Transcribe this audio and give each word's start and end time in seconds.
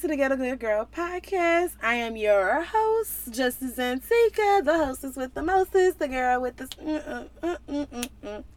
to 0.00 0.08
the 0.08 0.16
Ghetto 0.16 0.36
Good 0.36 0.58
Girl 0.60 0.88
podcast. 0.90 1.72
I 1.82 1.96
am 1.96 2.16
your 2.16 2.62
host, 2.62 3.32
Justice 3.32 3.78
Antica, 3.78 4.62
the 4.64 4.72
hostess 4.86 5.14
with 5.14 5.34
the 5.34 5.42
mostest, 5.42 5.98
the 5.98 6.08
girl 6.08 6.40
with 6.40 6.56
the. 6.56 7.28
Uh, 7.42 7.54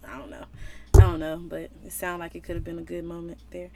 I 0.05 0.17
don't 0.17 0.29
know. 0.29 0.45
I 0.93 0.99
don't 1.02 1.19
know, 1.19 1.41
but 1.43 1.69
it 1.83 1.91
sounded 1.91 2.23
like 2.23 2.35
it 2.35 2.43
could 2.43 2.55
have 2.55 2.63
been 2.63 2.79
a 2.79 2.83
good 2.83 3.03
moment 3.03 3.39
there. 3.52 3.71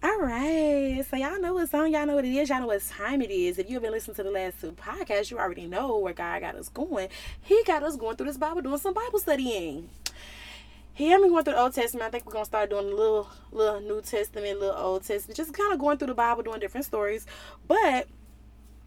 All 0.00 0.20
right. 0.20 1.04
So, 1.10 1.16
y'all 1.16 1.40
know 1.40 1.54
what 1.54 1.68
song, 1.70 1.92
y'all 1.92 2.06
know 2.06 2.14
what 2.14 2.24
it 2.24 2.36
is, 2.36 2.50
y'all 2.50 2.60
know 2.60 2.68
what 2.68 2.86
time 2.86 3.20
it 3.20 3.32
is. 3.32 3.58
If 3.58 3.68
you've 3.68 3.82
been 3.82 3.90
listening 3.90 4.14
to 4.14 4.22
the 4.22 4.30
last 4.30 4.60
two 4.60 4.70
podcasts, 4.70 5.32
you 5.32 5.38
already 5.38 5.66
know 5.66 5.98
where 5.98 6.14
God 6.14 6.42
got 6.42 6.54
us 6.54 6.68
going. 6.68 7.08
He 7.40 7.64
got 7.66 7.82
us 7.82 7.96
going 7.96 8.14
through 8.14 8.26
this 8.26 8.38
Bible, 8.38 8.60
doing 8.60 8.78
some 8.78 8.94
Bible 8.94 9.18
studying 9.18 9.88
he 10.98 11.10
had 11.10 11.20
me 11.20 11.28
going 11.28 11.44
through 11.44 11.54
the 11.54 11.60
Old 11.60 11.74
Testament. 11.74 12.08
I 12.08 12.10
think 12.10 12.26
we're 12.26 12.32
gonna 12.32 12.44
start 12.44 12.70
doing 12.70 12.86
a 12.86 12.94
little 12.94 13.28
little 13.52 13.80
New 13.80 14.02
Testament, 14.02 14.58
little 14.58 14.74
Old 14.76 15.04
Testament, 15.04 15.36
just 15.36 15.54
kind 15.54 15.72
of 15.72 15.78
going 15.78 15.96
through 15.96 16.08
the 16.08 16.14
Bible, 16.14 16.42
doing 16.42 16.58
different 16.58 16.86
stories. 16.86 17.24
But 17.68 18.08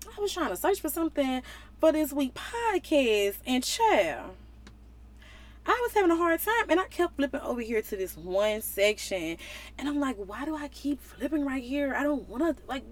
I 0.05 0.19
was 0.19 0.33
trying 0.33 0.49
to 0.49 0.57
search 0.57 0.81
for 0.81 0.89
something 0.89 1.41
for 1.79 1.93
this 1.93 2.11
week 2.11 2.33
podcast, 2.33 3.35
and 3.47 3.63
child, 3.63 4.35
I 5.65 5.79
was 5.81 5.93
having 5.93 6.11
a 6.11 6.17
hard 6.17 6.41
time, 6.41 6.69
and 6.69 6.81
I 6.81 6.87
kept 6.87 7.15
flipping 7.15 7.39
over 7.39 7.61
here 7.61 7.81
to 7.81 7.95
this 7.95 8.17
one 8.17 8.59
section, 8.59 9.37
and 9.77 9.87
I'm 9.87 10.01
like, 10.01 10.17
why 10.17 10.43
do 10.43 10.53
I 10.53 10.67
keep 10.67 11.01
flipping 11.01 11.45
right 11.45 11.63
here? 11.63 11.95
I 11.95 12.03
don't 12.03 12.27
want 12.27 12.57
to 12.57 12.61
like 12.67 12.83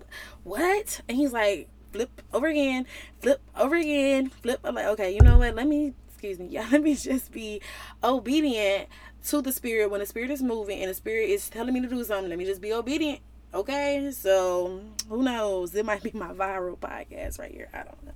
what? 0.45 1.01
And 1.09 1.17
he's 1.17 1.33
like, 1.33 1.67
flip 1.91 2.21
over 2.31 2.47
again, 2.47 2.85
flip 3.19 3.41
over 3.57 3.75
again, 3.75 4.29
flip. 4.29 4.61
I'm 4.63 4.75
like, 4.75 4.85
okay, 4.85 5.13
you 5.13 5.19
know 5.19 5.39
what? 5.39 5.55
Let 5.55 5.67
me 5.67 5.93
excuse 6.19 6.37
me, 6.37 6.47
y'all. 6.55 6.65
Let 6.69 6.83
me 6.83 6.95
just 6.95 7.31
be 7.31 7.61
obedient 8.03 8.89
to 9.27 9.41
the 9.41 9.51
spirit 9.51 9.91
when 9.91 9.99
the 9.99 10.05
spirit 10.05 10.31
is 10.31 10.41
moving 10.41 10.81
and 10.81 10.89
the 10.89 10.93
spirit 10.93 11.29
is 11.29 11.49
telling 11.49 11.73
me 11.73 11.81
to 11.81 11.87
do 11.87 12.03
something. 12.03 12.29
Let 12.29 12.39
me 12.39 12.45
just 12.45 12.61
be 12.61 12.73
obedient. 12.73 13.19
Okay, 13.53 14.11
so 14.11 14.81
who 15.09 15.23
knows? 15.23 15.73
It 15.73 15.83
might 15.83 16.03
be 16.03 16.11
my 16.13 16.33
viral 16.33 16.77
podcast 16.77 17.39
right 17.39 17.51
here. 17.51 17.67
I 17.73 17.77
don't 17.77 18.05
know. 18.05 18.11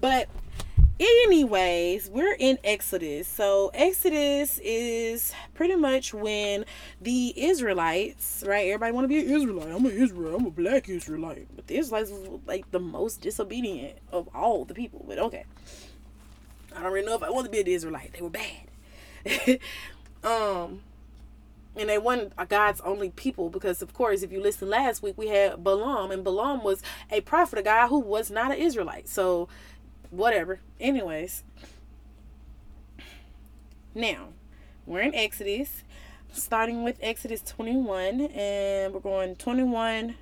But, 0.00 0.28
anyways, 1.00 2.08
we're 2.08 2.36
in 2.38 2.56
Exodus. 2.62 3.26
So, 3.26 3.72
Exodus 3.74 4.60
is 4.62 5.32
pretty 5.54 5.74
much 5.74 6.14
when 6.14 6.64
the 7.00 7.34
Israelites, 7.36 8.44
right? 8.46 8.68
Everybody 8.68 8.92
want 8.92 9.04
to 9.04 9.08
be 9.08 9.18
an 9.18 9.28
Israelite. 9.28 9.72
I'm 9.72 9.84
an 9.86 9.90
Israel. 9.90 10.36
I'm 10.36 10.46
a 10.46 10.50
black 10.50 10.88
Israelite. 10.88 11.48
But 11.56 11.66
the 11.66 11.76
Israelites 11.76 12.10
was 12.12 12.40
like 12.46 12.70
the 12.70 12.80
most 12.80 13.22
disobedient 13.22 13.98
of 14.12 14.28
all 14.32 14.64
the 14.64 14.74
people. 14.74 15.04
But 15.08 15.18
okay. 15.18 15.46
I 16.76 16.82
don't 16.84 16.92
really 16.92 17.06
know 17.06 17.16
if 17.16 17.24
I 17.24 17.30
want 17.30 17.46
to 17.46 17.50
be 17.50 17.60
an 17.60 17.66
Israelite. 17.66 18.12
They 18.12 18.22
were 18.22 18.30
bad. 18.30 19.58
Um, 20.22 20.82
and 21.76 21.88
they 21.88 21.98
weren't 21.98 22.32
God's 22.48 22.80
only 22.82 23.10
people 23.10 23.48
because, 23.48 23.80
of 23.82 23.94
course, 23.94 24.22
if 24.22 24.32
you 24.32 24.42
listen 24.42 24.68
last 24.68 25.02
week, 25.02 25.16
we 25.16 25.28
had 25.28 25.62
Balaam, 25.62 26.10
and 26.10 26.24
Balaam 26.24 26.62
was 26.62 26.82
a 27.10 27.20
prophet, 27.20 27.58
a 27.58 27.62
guy 27.62 27.86
who 27.86 27.98
was 27.98 28.30
not 28.30 28.50
an 28.50 28.58
Israelite. 28.58 29.08
So, 29.08 29.48
whatever. 30.10 30.60
Anyways, 30.80 31.44
now 33.94 34.28
we're 34.86 35.00
in 35.00 35.14
Exodus, 35.14 35.84
starting 36.32 36.82
with 36.82 36.98
Exodus 37.00 37.40
21, 37.42 38.22
and 38.22 38.92
we're 38.92 39.00
going 39.00 39.36
21. 39.36 40.16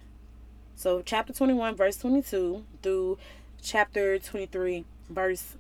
So, 0.77 1.03
chapter 1.03 1.33
21, 1.33 1.75
verse 1.75 1.97
22 1.97 2.65
through 2.83 3.19
chapter 3.61 4.19
23, 4.19 4.85
verse 5.11 5.57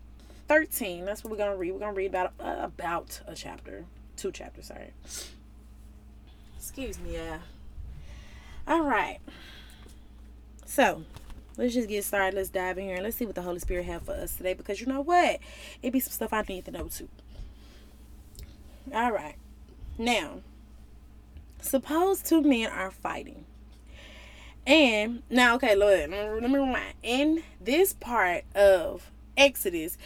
13. 0.47 1.05
That's 1.07 1.25
what 1.25 1.31
we're 1.31 1.39
gonna 1.39 1.57
read. 1.57 1.73
We're 1.73 1.81
gonna 1.81 1.93
read 1.93 2.11
about 2.11 2.33
about 2.39 3.21
a 3.27 3.35
chapter 3.35 3.85
two 4.19 4.33
chapters, 4.33 4.67
sorry. 4.67 4.93
Excuse 6.59 6.99
me, 7.01 7.15
yeah. 7.15 7.39
All 8.67 8.83
right. 8.83 9.19
So, 10.67 11.05
let's 11.57 11.73
just 11.73 11.89
get 11.89 12.05
started. 12.05 12.37
Let's 12.37 12.51
dive 12.51 12.77
in 12.79 12.85
here 12.85 12.97
and 12.97 13.05
let's 13.05 13.17
see 13.17 13.25
what 13.25 13.35
the 13.35 13.43
Holy 13.43 13.59
Spirit 13.59 13.87
have 13.87 14.03
for 14.03 14.13
us 14.13 14.37
today 14.37 14.53
because 14.53 14.81
you 14.81 14.87
know 14.87 15.01
what? 15.01 15.41
It 15.83 15.93
be 15.93 16.01
some 16.01 16.13
stuff 16.13 16.33
I 16.33 16.43
need 16.43 16.67
to 16.67 16.71
know 16.71 16.89
too. 16.89 17.09
All 18.93 19.13
right. 19.13 19.37
Now, 19.97 20.41
suppose 21.61 22.23
two 22.23 22.43
men 22.43 22.71
are 22.71 22.91
fighting. 22.91 23.45
And 24.67 25.23
now, 25.31 25.55
okay, 25.55 25.75
Lord, 25.75 26.11
let 26.11 26.43
me 26.43 26.59
remind. 26.59 26.95
In 27.03 27.43
this 27.61 27.95
part 27.95 28.45
of 28.55 29.11
Exodus, 29.37 29.97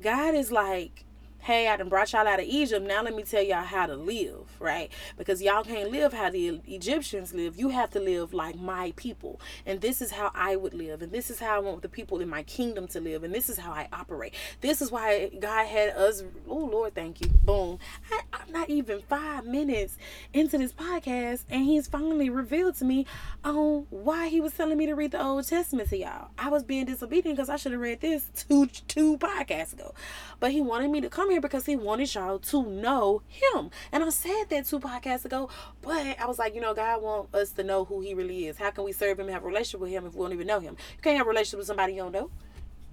God 0.00 0.34
is 0.34 0.52
like 0.52 1.04
hey, 1.44 1.68
I 1.68 1.76
done 1.76 1.90
brought 1.90 2.10
y'all 2.14 2.26
out 2.26 2.40
of 2.40 2.46
Egypt. 2.46 2.86
Now 2.86 3.02
let 3.02 3.14
me 3.14 3.22
tell 3.22 3.42
y'all 3.42 3.64
how 3.64 3.84
to 3.84 3.96
live, 3.96 4.56
right? 4.60 4.90
Because 5.18 5.42
y'all 5.42 5.62
can't 5.62 5.90
live 5.90 6.14
how 6.14 6.30
the 6.30 6.62
Egyptians 6.66 7.34
live. 7.34 7.58
You 7.58 7.68
have 7.68 7.90
to 7.90 8.00
live 8.00 8.32
like 8.32 8.58
my 8.58 8.94
people. 8.96 9.42
And 9.66 9.82
this 9.82 10.00
is 10.00 10.10
how 10.10 10.30
I 10.34 10.56
would 10.56 10.72
live. 10.72 11.02
And 11.02 11.12
this 11.12 11.28
is 11.28 11.40
how 11.40 11.56
I 11.56 11.58
want 11.58 11.82
the 11.82 11.88
people 11.90 12.22
in 12.22 12.30
my 12.30 12.44
kingdom 12.44 12.88
to 12.88 13.00
live. 13.00 13.24
And 13.24 13.34
this 13.34 13.50
is 13.50 13.58
how 13.58 13.72
I 13.72 13.88
operate. 13.92 14.32
This 14.62 14.80
is 14.80 14.90
why 14.90 15.32
God 15.38 15.66
had 15.66 15.90
us. 15.90 16.24
Oh, 16.48 16.64
Lord, 16.64 16.94
thank 16.94 17.20
you. 17.20 17.28
Boom. 17.28 17.78
I, 18.10 18.22
I'm 18.32 18.50
not 18.50 18.70
even 18.70 19.02
five 19.02 19.44
minutes 19.44 19.98
into 20.32 20.56
this 20.56 20.72
podcast. 20.72 21.44
And 21.50 21.66
he's 21.66 21.86
finally 21.86 22.30
revealed 22.30 22.76
to 22.76 22.86
me 22.86 23.04
on 23.44 23.86
why 23.90 24.28
he 24.28 24.40
was 24.40 24.54
telling 24.54 24.78
me 24.78 24.86
to 24.86 24.94
read 24.94 25.10
the 25.10 25.22
Old 25.22 25.46
Testament 25.46 25.90
to 25.90 25.98
y'all. 25.98 26.28
I 26.38 26.48
was 26.48 26.62
being 26.62 26.86
disobedient 26.86 27.36
because 27.36 27.50
I 27.50 27.56
should 27.56 27.72
have 27.72 27.82
read 27.82 28.00
this 28.00 28.30
two, 28.34 28.64
two 28.88 29.18
podcasts 29.18 29.74
ago. 29.74 29.92
But 30.40 30.52
he 30.52 30.62
wanted 30.62 30.90
me 30.90 31.02
to 31.02 31.10
come 31.10 31.33
here 31.34 31.40
because 31.40 31.66
he 31.66 31.74
wanted 31.76 32.14
y'all 32.14 32.38
to 32.38 32.64
know 32.64 33.22
him. 33.28 33.70
And 33.90 34.04
I 34.04 34.08
said 34.10 34.44
that 34.50 34.66
two 34.66 34.78
podcasts 34.78 35.24
ago, 35.24 35.48
but 35.82 36.18
I 36.18 36.26
was 36.26 36.38
like, 36.38 36.54
you 36.54 36.60
know, 36.60 36.74
God 36.74 37.02
wants 37.02 37.34
us 37.34 37.50
to 37.52 37.64
know 37.64 37.84
who 37.84 38.00
he 38.00 38.14
really 38.14 38.46
is. 38.46 38.56
How 38.56 38.70
can 38.70 38.84
we 38.84 38.92
serve 38.92 39.18
him 39.18 39.26
and 39.26 39.34
have 39.34 39.42
a 39.42 39.46
relationship 39.46 39.80
with 39.80 39.90
him 39.90 40.06
if 40.06 40.14
we 40.14 40.24
don't 40.24 40.32
even 40.32 40.46
know 40.46 40.60
him? 40.60 40.76
You 40.96 41.02
can't 41.02 41.18
have 41.18 41.26
a 41.26 41.28
relationship 41.28 41.58
with 41.58 41.66
somebody 41.66 41.94
you 41.94 42.02
don't 42.02 42.12
know. 42.12 42.30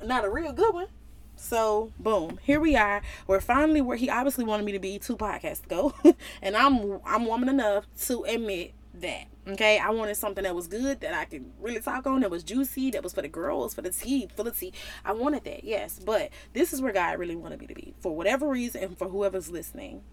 Not 0.04 0.26
a 0.26 0.30
real 0.30 0.52
good 0.54 0.74
one. 0.74 0.88
So 1.36 1.92
boom, 2.00 2.40
here 2.44 2.60
we 2.60 2.76
are. 2.76 3.02
We're 3.28 3.42
finally 3.42 3.82
where 3.82 3.98
he 3.98 4.10
obviously 4.10 4.44
wanted 4.44 4.66
me 4.66 4.72
to 4.72 4.80
be 4.80 5.00
two 5.00 5.18
podcasts 5.18 5.66
ago, 5.66 5.94
and 6.42 6.56
I'm 6.56 7.00
I'm 7.06 7.26
woman 7.26 7.50
enough 7.50 7.86
to 8.06 8.24
admit 8.24 8.74
that. 9.02 9.26
Okay, 9.48 9.80
I 9.80 9.90
wanted 9.90 10.16
something 10.16 10.44
that 10.44 10.56
was 10.56 10.68
good 10.68 11.02
that 11.02 11.14
I 11.14 11.26
could 11.26 11.46
really 11.60 11.80
talk 11.80 12.06
on, 12.06 12.22
that 12.22 12.32
was 12.32 12.44
juicy, 12.44 12.92
that 12.92 13.04
was 13.04 13.14
for 13.14 13.22
the 13.22 13.28
girls, 13.28 13.74
for 13.74 13.82
the 13.82 13.90
tea, 13.90 14.30
full 14.36 14.48
of 14.48 14.58
tea. 14.58 14.74
I 15.04 15.14
wanted 15.14 15.44
that, 15.46 15.64
yes. 15.64 16.00
But 16.00 16.30
this 16.54 16.74
is 16.74 16.82
where 16.82 16.94
God 16.94 17.20
really 17.20 17.36
wanted 17.36 17.60
me 17.60 17.68
to 17.68 17.76
be. 17.76 17.94
For 18.00 18.16
whatever 18.16 18.48
reason, 18.48 18.84
and 18.84 18.98
for 18.98 19.10
whoever's 19.10 19.50
listening. 19.50 20.04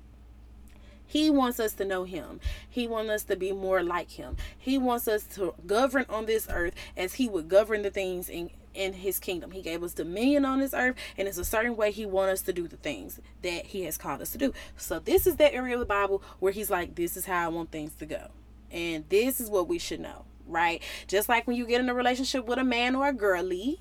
He 1.06 1.30
wants 1.30 1.58
us 1.58 1.72
to 1.74 1.86
know 1.86 2.04
him. 2.04 2.38
He 2.68 2.86
wants 2.86 3.10
us 3.10 3.22
to 3.24 3.36
be 3.36 3.50
more 3.50 3.82
like 3.82 4.10
him. 4.10 4.36
He 4.58 4.76
wants 4.76 5.08
us 5.08 5.24
to 5.36 5.54
govern 5.66 6.04
on 6.10 6.26
this 6.26 6.46
earth 6.50 6.74
as 6.98 7.14
he 7.14 7.30
would 7.30 7.48
govern 7.48 7.80
the 7.80 7.90
things 7.90 8.28
in 8.28 8.50
in 8.74 8.92
his 8.92 9.18
kingdom. 9.18 9.50
He 9.50 9.62
gave 9.62 9.82
us 9.82 9.92
dominion 9.92 10.44
on 10.44 10.60
this 10.60 10.74
earth, 10.74 10.96
and 11.16 11.26
it's 11.26 11.38
a 11.38 11.44
certain 11.44 11.76
way 11.76 11.90
he 11.90 12.06
wants 12.06 12.40
us 12.40 12.42
to 12.42 12.52
do 12.52 12.68
the 12.68 12.76
things 12.76 13.20
that 13.42 13.66
he 13.66 13.84
has 13.84 13.96
called 13.98 14.20
us 14.22 14.30
to 14.32 14.38
do. 14.38 14.52
So 14.76 15.00
this 15.00 15.26
is 15.26 15.36
that 15.36 15.52
area 15.52 15.74
of 15.74 15.80
the 15.80 15.86
Bible 15.86 16.22
where 16.38 16.52
he's 16.52 16.70
like, 16.70 16.94
This 16.94 17.16
is 17.16 17.24
how 17.24 17.46
I 17.46 17.48
want 17.48 17.70
things 17.70 17.94
to 17.96 18.06
go. 18.06 18.28
And 18.70 19.08
this 19.08 19.40
is 19.40 19.48
what 19.48 19.68
we 19.68 19.78
should 19.78 20.00
know, 20.00 20.24
right? 20.46 20.82
Just 21.06 21.28
like 21.28 21.46
when 21.46 21.56
you 21.56 21.66
get 21.66 21.80
in 21.80 21.88
a 21.88 21.94
relationship 21.94 22.46
with 22.46 22.58
a 22.58 22.64
man 22.64 22.94
or 22.94 23.08
a 23.08 23.12
girly, 23.12 23.80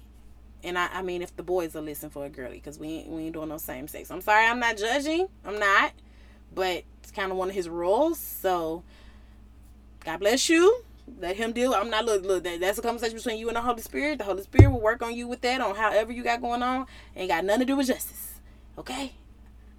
and 0.63 0.77
I, 0.77 0.89
I 0.91 1.01
mean, 1.01 1.21
if 1.21 1.35
the 1.35 1.43
boys 1.43 1.75
are 1.75 1.81
listening 1.81 2.11
for 2.11 2.25
a 2.25 2.29
girly, 2.29 2.57
because 2.57 2.79
we 2.79 2.87
ain't, 2.87 3.09
we 3.09 3.23
ain't 3.23 3.33
doing 3.33 3.49
no 3.49 3.57
same 3.57 3.87
sex. 3.87 4.09
I'm 4.11 4.21
sorry, 4.21 4.45
I'm 4.45 4.59
not 4.59 4.77
judging. 4.77 5.27
I'm 5.45 5.59
not. 5.59 5.91
But 6.53 6.83
it's 7.03 7.11
kind 7.11 7.31
of 7.31 7.37
one 7.37 7.49
of 7.49 7.55
his 7.55 7.69
rules. 7.69 8.19
So, 8.19 8.83
God 10.03 10.19
bless 10.19 10.49
you. 10.49 10.83
Let 11.19 11.37
him 11.37 11.53
deal. 11.53 11.73
I'm 11.73 11.89
not 11.89 12.05
look 12.05 12.23
look. 12.23 12.43
That, 12.43 12.59
that's 12.59 12.79
a 12.79 12.81
conversation 12.81 13.15
between 13.15 13.37
you 13.37 13.47
and 13.47 13.55
the 13.55 13.61
Holy 13.61 13.81
Spirit. 13.81 14.17
The 14.17 14.25
Holy 14.25 14.43
Spirit 14.43 14.71
will 14.71 14.81
work 14.81 15.01
on 15.01 15.15
you 15.15 15.27
with 15.27 15.41
that 15.41 15.61
on 15.61 15.75
however 15.75 16.11
you 16.11 16.23
got 16.23 16.41
going 16.41 16.63
on. 16.63 16.85
Ain't 17.15 17.29
got 17.29 17.45
nothing 17.45 17.61
to 17.61 17.65
do 17.65 17.77
with 17.77 17.87
Justice. 17.87 18.39
Okay. 18.77 19.13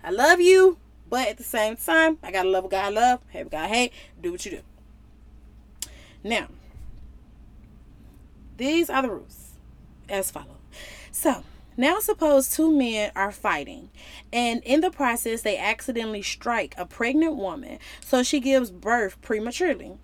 I 0.02 0.10
love 0.10 0.40
you, 0.40 0.78
but 1.08 1.28
at 1.28 1.37
the 1.37 1.44
same 1.44 1.76
time, 1.76 2.19
I 2.22 2.31
gotta 2.31 2.49
love 2.49 2.64
what 2.64 2.70
God 2.70 2.94
love, 2.94 3.20
hate 3.28 3.44
what 3.44 3.52
God 3.52 3.69
hate. 3.69 3.93
Do 4.20 4.32
what 4.32 4.44
you 4.44 4.52
do. 4.52 4.60
Now, 6.25 6.49
these 8.56 8.91
are 8.91 9.03
the 9.03 9.11
rules 9.11 9.53
as 10.09 10.31
follow. 10.31 10.56
So, 11.12 11.44
now 11.76 12.00
suppose 12.00 12.50
two 12.50 12.76
men 12.76 13.12
are 13.15 13.31
fighting, 13.31 13.91
and 14.32 14.62
in 14.65 14.81
the 14.81 14.91
process, 14.91 15.43
they 15.43 15.56
accidentally 15.56 16.23
strike 16.23 16.75
a 16.76 16.85
pregnant 16.85 17.37
woman, 17.37 17.79
so 18.05 18.25
she 18.25 18.41
gives 18.41 18.73
birth 18.73 19.20
prematurely. 19.23 19.99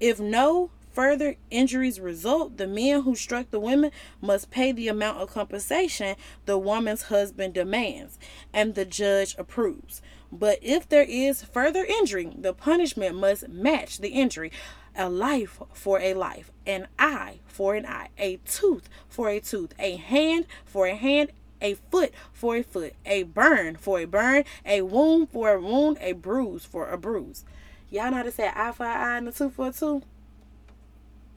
If 0.00 0.18
no 0.18 0.70
further 0.92 1.36
injuries 1.50 2.00
result, 2.00 2.56
the 2.56 2.66
men 2.66 3.02
who 3.02 3.14
struck 3.14 3.50
the 3.50 3.60
women 3.60 3.90
must 4.20 4.50
pay 4.50 4.72
the 4.72 4.88
amount 4.88 5.18
of 5.18 5.30
compensation 5.30 6.16
the 6.46 6.58
woman's 6.58 7.02
husband 7.02 7.54
demands, 7.54 8.18
and 8.52 8.74
the 8.74 8.84
judge 8.84 9.36
approves. 9.38 10.02
But 10.32 10.58
if 10.62 10.88
there 10.88 11.06
is 11.08 11.44
further 11.44 11.84
injury, 11.84 12.32
the 12.36 12.52
punishment 12.52 13.16
must 13.16 13.48
match 13.48 13.98
the 13.98 14.08
injury 14.08 14.50
a 14.96 15.08
life 15.08 15.60
for 15.72 16.00
a 16.00 16.14
life, 16.14 16.50
an 16.66 16.88
eye 16.98 17.38
for 17.46 17.74
an 17.74 17.86
eye, 17.86 18.08
a 18.18 18.36
tooth 18.46 18.88
for 19.08 19.28
a 19.28 19.40
tooth, 19.40 19.72
a 19.78 19.96
hand 19.96 20.46
for 20.64 20.86
a 20.86 20.94
hand, 20.94 21.30
a 21.60 21.74
foot 21.74 22.12
for 22.32 22.56
a 22.56 22.62
foot, 22.62 22.94
a 23.06 23.22
burn 23.22 23.76
for 23.76 24.00
a 24.00 24.04
burn, 24.04 24.44
a 24.64 24.82
wound 24.82 25.30
for 25.30 25.52
a 25.52 25.60
wound, 25.60 25.98
a 26.00 26.12
bruise 26.12 26.64
for 26.64 26.88
a 26.88 26.98
bruise. 26.98 27.44
Y'all 27.90 28.10
know 28.10 28.18
how 28.18 28.22
to 28.22 28.30
say 28.30 28.50
eye 28.54 28.72
for 28.72 28.84
an 28.84 28.96
eye 28.96 29.16
and 29.18 29.28
a 29.28 29.32
tooth 29.32 29.54
for 29.54 29.68
a 29.68 29.72
tooth? 29.72 30.04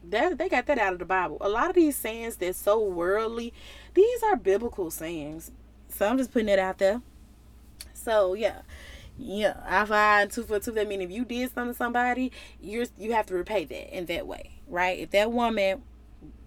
That 0.04 0.38
they 0.38 0.48
got 0.48 0.66
that 0.66 0.78
out 0.78 0.92
of 0.92 0.98
the 0.98 1.04
Bible. 1.04 1.38
A 1.40 1.48
lot 1.48 1.68
of 1.68 1.74
these 1.74 1.96
sayings 1.96 2.36
that's 2.36 2.58
so 2.58 2.82
worldly, 2.82 3.52
these 3.94 4.22
are 4.22 4.36
biblical 4.36 4.90
sayings. 4.90 5.50
So 5.88 6.06
I'm 6.06 6.18
just 6.18 6.32
putting 6.32 6.48
it 6.48 6.58
out 6.58 6.78
there. 6.78 7.02
So 7.94 8.34
yeah. 8.34 8.62
Yeah, 9.18 9.60
I 9.66 9.84
find 9.84 10.30
two 10.30 10.44
for 10.44 10.60
two. 10.60 10.70
That 10.72 10.86
mean 10.86 11.00
if 11.00 11.10
you 11.10 11.24
did 11.24 11.52
something 11.52 11.74
to 11.74 11.76
somebody, 11.76 12.30
you're 12.60 12.86
you 12.96 13.12
have 13.12 13.26
to 13.26 13.34
repay 13.34 13.64
that 13.64 13.96
in 13.96 14.06
that 14.06 14.26
way, 14.26 14.60
right? 14.68 14.98
If 14.98 15.10
that 15.10 15.32
woman, 15.32 15.82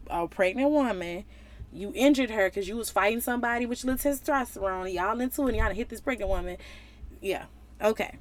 a 0.10 0.28
pregnant 0.28 0.72
woman, 0.72 1.26
you 1.74 1.92
injured 1.94 2.30
her 2.30 2.50
because 2.50 2.70
you 2.70 2.78
was 2.78 2.90
fighting 2.90 3.20
somebody 3.20 3.66
with 3.66 3.84
your 3.84 3.96
testosterone, 3.96 4.94
y'all 4.94 5.20
into 5.20 5.44
it, 5.44 5.50
and 5.50 5.58
y'all 5.58 5.74
hit 5.74 5.90
this 5.90 6.00
pregnant 6.00 6.30
woman. 6.30 6.58
Yeah, 7.22 7.46
okay. 7.82 8.18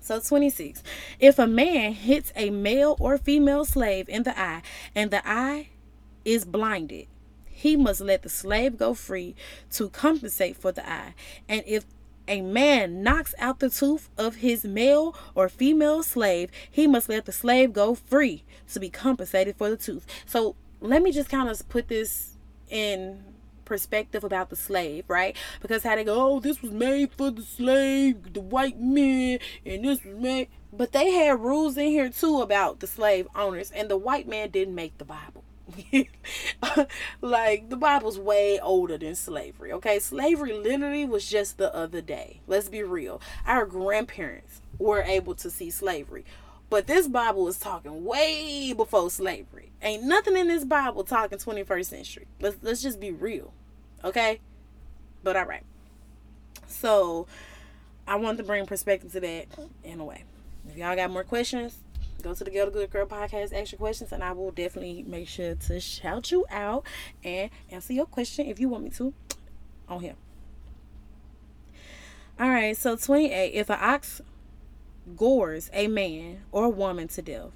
So 0.00 0.20
26. 0.20 0.82
If 1.18 1.38
a 1.38 1.46
man 1.46 1.92
hits 1.92 2.32
a 2.36 2.50
male 2.50 2.96
or 3.00 3.16
female 3.16 3.64
slave 3.64 4.08
in 4.08 4.24
the 4.24 4.38
eye 4.38 4.62
and 4.94 5.10
the 5.10 5.26
eye 5.26 5.68
is 6.24 6.44
blinded, 6.44 7.06
he 7.46 7.76
must 7.76 8.00
let 8.00 8.22
the 8.22 8.28
slave 8.28 8.76
go 8.76 8.94
free 8.94 9.36
to 9.70 9.88
compensate 9.88 10.56
for 10.56 10.72
the 10.72 10.88
eye. 10.88 11.14
And 11.48 11.62
if 11.66 11.84
a 12.28 12.40
man 12.40 13.02
knocks 13.02 13.34
out 13.38 13.60
the 13.60 13.70
tooth 13.70 14.08
of 14.16 14.36
his 14.36 14.64
male 14.64 15.14
or 15.34 15.48
female 15.48 16.02
slave, 16.02 16.50
he 16.70 16.86
must 16.86 17.08
let 17.08 17.24
the 17.24 17.32
slave 17.32 17.72
go 17.72 17.94
free 17.94 18.44
to 18.72 18.80
be 18.80 18.90
compensated 18.90 19.56
for 19.56 19.68
the 19.70 19.76
tooth. 19.76 20.06
So 20.26 20.56
let 20.80 21.02
me 21.02 21.12
just 21.12 21.28
kind 21.28 21.48
of 21.48 21.68
put 21.68 21.88
this 21.88 22.36
in 22.70 23.24
perspective 23.64 24.24
about 24.24 24.50
the 24.50 24.56
slave, 24.56 25.04
right? 25.08 25.36
Because 25.60 25.82
how 25.82 25.96
they 25.96 26.04
go, 26.04 26.34
oh, 26.34 26.40
this 26.40 26.62
was 26.62 26.72
made 26.72 27.12
for 27.12 27.30
the 27.30 27.42
slave, 27.42 28.34
the 28.34 28.40
white 28.40 28.80
men, 28.80 29.38
and 29.64 29.84
this 29.84 30.04
was 30.04 30.16
made. 30.16 30.48
But 30.72 30.92
they 30.92 31.10
had 31.10 31.40
rules 31.40 31.76
in 31.76 31.88
here 31.88 32.10
too 32.10 32.40
about 32.40 32.80
the 32.80 32.86
slave 32.86 33.28
owners, 33.34 33.70
and 33.70 33.88
the 33.88 33.96
white 33.96 34.26
man 34.28 34.50
didn't 34.50 34.74
make 34.74 34.98
the 34.98 35.04
Bible. 35.04 35.41
like 37.20 37.68
the 37.68 37.76
Bible's 37.76 38.18
way 38.18 38.58
older 38.60 38.98
than 38.98 39.14
slavery. 39.14 39.72
Okay, 39.72 39.98
slavery 39.98 40.52
literally 40.52 41.04
was 41.04 41.28
just 41.28 41.58
the 41.58 41.74
other 41.74 42.00
day. 42.00 42.40
Let's 42.46 42.68
be 42.68 42.82
real. 42.82 43.20
Our 43.46 43.66
grandparents 43.66 44.60
were 44.78 45.02
able 45.02 45.34
to 45.36 45.50
see 45.50 45.70
slavery, 45.70 46.24
but 46.70 46.86
this 46.86 47.08
Bible 47.08 47.48
is 47.48 47.58
talking 47.58 48.04
way 48.04 48.72
before 48.72 49.10
slavery. 49.10 49.72
Ain't 49.82 50.04
nothing 50.04 50.36
in 50.36 50.48
this 50.48 50.64
Bible 50.64 51.04
talking 51.04 51.38
21st 51.38 51.86
century. 51.86 52.26
Let's 52.40 52.56
let's 52.62 52.82
just 52.82 53.00
be 53.00 53.10
real. 53.10 53.52
Okay? 54.04 54.40
But 55.22 55.36
all 55.36 55.46
right. 55.46 55.64
So, 56.66 57.26
I 58.06 58.16
want 58.16 58.38
to 58.38 58.44
bring 58.44 58.66
perspective 58.66 59.12
to 59.12 59.20
that 59.20 59.46
in 59.84 60.00
a 60.00 60.04
way. 60.04 60.24
If 60.68 60.76
y'all 60.76 60.96
got 60.96 61.10
more 61.10 61.24
questions, 61.24 61.78
go 62.22 62.34
to 62.34 62.44
the 62.44 62.50
Girl 62.50 62.70
Good 62.70 62.90
Girl 62.90 63.06
podcast, 63.06 63.52
ask 63.52 63.72
your 63.72 63.78
questions, 63.78 64.12
and 64.12 64.22
I 64.22 64.32
will 64.32 64.50
definitely 64.50 65.04
make 65.06 65.28
sure 65.28 65.54
to 65.54 65.80
shout 65.80 66.30
you 66.30 66.46
out 66.50 66.86
and 67.24 67.50
answer 67.70 67.92
your 67.92 68.06
question 68.06 68.46
if 68.46 68.60
you 68.60 68.68
want 68.68 68.84
me 68.84 68.90
to 68.90 69.12
on 69.88 70.00
here. 70.00 70.14
All 72.40 72.48
right, 72.48 72.76
so 72.76 72.96
28. 72.96 73.52
If 73.52 73.68
an 73.68 73.78
ox 73.80 74.20
gores 75.16 75.70
a 75.72 75.88
man 75.88 76.42
or 76.50 76.70
woman 76.70 77.08
to 77.08 77.22
death, 77.22 77.50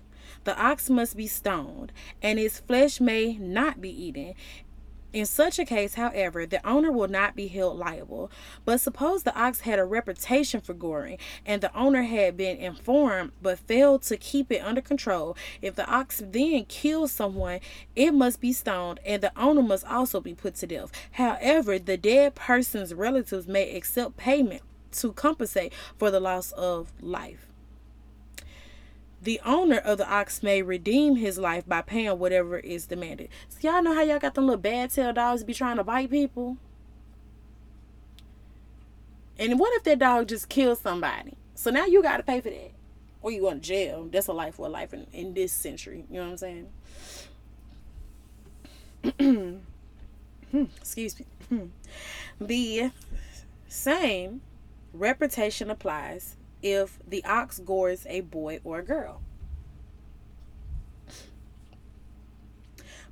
the 0.45 0.61
ox 0.61 0.91
must 0.91 1.17
be 1.17 1.27
stoned, 1.27 1.93
and 2.21 2.39
its 2.39 2.59
flesh 2.59 3.01
may 3.01 3.39
not 3.39 3.81
be 3.81 3.91
eaten, 3.91 4.35
in 5.13 5.27
such 5.27 5.59
a 5.59 5.65
case, 5.65 5.95
however, 5.95 6.47
the 6.47 6.67
owner 6.67 6.93
will 6.93 7.09
not 7.09 7.37
be 7.37 7.49
held 7.49 7.79
liable. 7.79 8.31
But 8.65 8.81
suppose 8.81 9.23
the 9.23 9.39
ox 9.39 9.61
had 9.61 9.79
a 9.79 9.85
reputation 9.85 10.61
for 10.61 10.75
goring 10.75 11.19
and 11.45 11.63
the 11.63 11.75
owner 11.77 12.03
had 12.03 12.37
been 12.37 12.59
informed 12.59 13.33
but 13.41 13.59
failed 13.59 14.03
to 14.03 14.17
keep 14.17 14.51
it 14.53 14.63
under 14.63 14.81
control. 14.81 15.37
If 15.63 15.75
the 15.75 15.87
ox 15.87 16.23
then 16.25 16.65
kills 16.67 17.13
someone, 17.13 17.61
it 17.95 18.13
must 18.13 18.41
be 18.41 18.53
stoned 18.53 19.01
and 19.05 19.23
the 19.23 19.33
owner 19.39 19.63
must 19.63 19.87
also 19.87 20.21
be 20.21 20.35
put 20.35 20.57
to 20.57 20.67
death. 20.67 20.91
However, 21.13 21.79
the 21.79 21.97
dead 21.97 22.35
person's 22.35 22.93
relatives 22.93 23.47
may 23.47 23.75
accept 23.75 24.17
payment 24.17 24.63
to 24.93 25.13
compensate 25.13 25.73
for 25.99 26.11
the 26.11 26.21
loss 26.21 26.53
of 26.53 26.93
life 27.01 27.46
the 29.23 29.41
owner 29.45 29.79
of 29.79 29.99
the 29.99 30.11
ox 30.11 30.43
may 30.43 30.63
redeem 30.63 31.17
his 31.17 31.39
life 31.39 31.67
by 31.67 31.83
paying 31.83 32.19
whatever 32.19 32.59
is 32.59 32.87
demanded. 32.87 33.29
So 33.49 33.59
y'all 33.69 33.83
know 33.83 33.95
how 33.95 34.03
y'all 34.03 34.19
got 34.19 34.35
them 34.35 34.47
little 34.47 34.61
bad 34.61 34.91
tail 34.91 35.13
dogs 35.13 35.45
be 35.45 35.55
trying 35.55 35.77
to 35.77 35.85
bite 35.85 36.11
people? 36.11 36.59
And 39.39 39.59
what 39.59 39.75
if 39.75 39.85
that 39.85 39.99
dog 39.99 40.29
just 40.29 40.49
kills 40.49 40.81
somebody? 40.81 41.35
So 41.55 41.71
now 41.71 41.87
you 41.87 42.03
got 42.03 42.19
to 42.19 42.23
pay 42.23 42.41
for 42.41 42.51
that. 42.51 42.73
Or 43.23 43.31
you 43.31 43.41
going 43.41 43.61
to 43.61 43.67
jail. 43.67 44.09
That's 44.11 44.29
a 44.29 44.33
life 44.33 44.55
for 44.55 44.67
a 44.67 44.69
life 44.71 44.95
in, 44.95 45.07
in 45.13 45.35
this 45.35 45.53
century. 45.53 46.05
You 46.11 46.21
know 46.21 46.31
what 46.31 46.43
I'm 46.43 46.65
saying? 49.19 49.63
Excuse 50.77 51.17
me. 51.19 51.27
the 52.41 52.91
same 53.69 54.41
reputation 54.93 55.71
applies 55.71 56.37
if 56.73 56.99
the 57.07 57.25
ox 57.25 57.61
gores 57.61 58.07
a 58.09 58.23
boy 58.23 58.59
or 58.65 58.81
a 58.81 58.85
girl. 58.85 59.21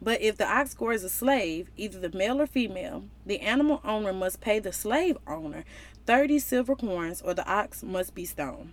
But 0.03 0.21
if 0.21 0.37
the 0.37 0.47
ox 0.47 0.75
gores 0.75 1.05
a 1.05 1.09
slave, 1.09 1.71
either 1.77 2.01
the 2.01 2.17
male 2.17 2.41
or 2.41 2.47
female, 2.47 3.05
the 3.25 3.41
animal 3.41 3.81
owner 3.85 4.13
must 4.13 4.41
pay 4.41 4.59
the 4.59 4.73
slave 4.73 5.17
owner 5.27 5.65
30 6.05 6.41
silver 6.41 6.75
coins 6.75 7.23
or 7.23 7.33
the 7.33 7.49
ox 7.49 7.83
must 7.83 8.15
be 8.15 8.25
stoned. 8.25 8.73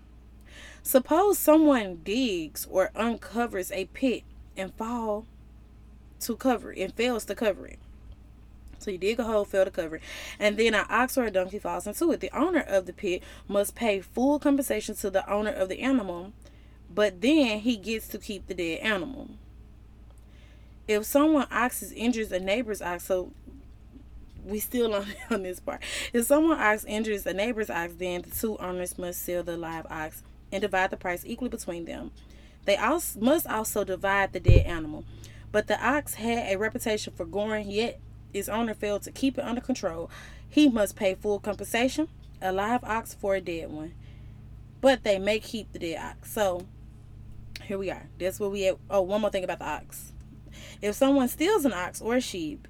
Suppose 0.81 1.37
someone 1.37 2.01
digs 2.03 2.67
or 2.69 2.89
uncovers 2.95 3.71
a 3.71 3.85
pit 3.85 4.23
and 4.57 4.73
fall 4.73 5.27
to 6.21 6.35
cover 6.35 6.71
and 6.71 6.91
fails 6.93 7.25
to 7.25 7.35
cover 7.35 7.67
it. 7.67 7.79
So 8.81 8.91
you 8.91 8.97
dig 8.97 9.19
a 9.19 9.23
hole, 9.23 9.45
fail 9.45 9.65
to 9.65 9.71
cover 9.71 9.97
it. 9.97 10.01
And 10.39 10.57
then 10.57 10.73
an 10.73 10.85
ox 10.89 11.17
or 11.17 11.25
a 11.25 11.31
donkey 11.31 11.59
falls 11.59 11.85
into 11.85 12.11
it. 12.11 12.19
The 12.19 12.35
owner 12.35 12.61
of 12.61 12.85
the 12.85 12.93
pit 12.93 13.21
must 13.47 13.75
pay 13.75 14.01
full 14.01 14.39
compensation 14.39 14.95
to 14.95 15.09
the 15.09 15.29
owner 15.31 15.51
of 15.51 15.69
the 15.69 15.81
animal, 15.81 16.33
but 16.93 17.21
then 17.21 17.59
he 17.59 17.77
gets 17.77 18.07
to 18.09 18.17
keep 18.17 18.47
the 18.47 18.53
dead 18.53 18.79
animal. 18.79 19.29
If 20.87 21.05
someone 21.05 21.47
oxes 21.51 21.91
injures 21.91 22.31
a 22.31 22.39
neighbor's 22.39 22.81
ox, 22.81 23.05
so 23.05 23.31
we 24.43 24.59
still 24.59 24.93
on, 24.95 25.05
on 25.29 25.43
this 25.43 25.59
part. 25.59 25.83
If 26.11 26.25
someone 26.25 26.59
ox 26.59 26.83
injures 26.85 27.25
a 27.25 27.33
neighbor's 27.33 27.69
ox, 27.69 27.93
then 27.93 28.23
the 28.23 28.31
two 28.31 28.57
owners 28.57 28.97
must 28.97 29.23
sell 29.23 29.43
the 29.43 29.57
live 29.57 29.85
ox 29.89 30.23
and 30.51 30.61
divide 30.61 30.89
the 30.89 30.97
price 30.97 31.23
equally 31.25 31.49
between 31.49 31.85
them. 31.85 32.11
They 32.65 32.77
also 32.77 33.19
must 33.19 33.47
also 33.47 33.83
divide 33.83 34.33
the 34.33 34.39
dead 34.39 34.65
animal. 34.65 35.05
But 35.51 35.67
the 35.67 35.83
ox 35.85 36.15
had 36.15 36.51
a 36.51 36.57
reputation 36.57 37.13
for 37.15 37.25
goring, 37.25 37.69
yet 37.69 37.99
its 38.33 38.49
owner 38.49 38.73
failed 38.73 39.03
to 39.03 39.11
keep 39.11 39.37
it 39.37 39.45
under 39.45 39.61
control, 39.61 40.09
he 40.49 40.69
must 40.69 40.95
pay 40.95 41.15
full 41.15 41.39
compensation, 41.39 42.09
a 42.41 42.51
live 42.51 42.83
ox 42.83 43.13
for 43.13 43.35
a 43.35 43.41
dead 43.41 43.71
one. 43.71 43.93
But 44.81 45.03
they 45.03 45.19
may 45.19 45.39
keep 45.39 45.71
the 45.71 45.79
dead 45.79 46.01
ox. 46.01 46.31
So 46.31 46.65
here 47.63 47.77
we 47.77 47.91
are. 47.91 48.09
That's 48.19 48.39
where 48.39 48.49
we 48.49 48.67
at. 48.67 48.77
Oh, 48.89 49.01
one 49.01 49.21
more 49.21 49.29
thing 49.29 49.43
about 49.43 49.59
the 49.59 49.67
ox. 49.67 50.11
If 50.81 50.95
someone 50.95 51.27
steals 51.27 51.65
an 51.65 51.73
ox 51.73 52.01
or 52.01 52.15
a 52.15 52.21
sheep 52.21 52.67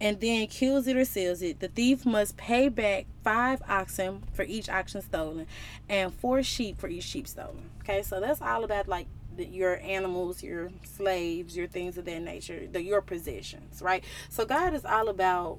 and 0.00 0.18
then 0.20 0.46
kills 0.46 0.86
it 0.86 0.96
or 0.96 1.04
sells 1.04 1.42
it, 1.42 1.60
the 1.60 1.68
thief 1.68 2.06
must 2.06 2.36
pay 2.36 2.68
back 2.68 3.06
five 3.22 3.62
oxen 3.68 4.24
for 4.32 4.42
each 4.42 4.68
oxen 4.68 5.02
stolen 5.02 5.46
and 5.88 6.12
four 6.12 6.42
sheep 6.42 6.80
for 6.80 6.88
each 6.88 7.04
sheep 7.04 7.28
stolen. 7.28 7.70
Okay, 7.82 8.02
so 8.02 8.18
that's 8.20 8.40
all 8.40 8.64
about 8.64 8.88
like 8.88 9.06
your 9.48 9.78
animals, 9.80 10.42
your 10.42 10.70
slaves, 10.84 11.56
your 11.56 11.66
things 11.66 11.98
of 11.98 12.04
that 12.04 12.22
nature, 12.22 12.66
the, 12.70 12.82
your 12.82 13.00
possessions, 13.00 13.82
right? 13.82 14.04
So 14.28 14.44
God 14.44 14.74
is 14.74 14.84
all 14.84 15.08
about 15.08 15.58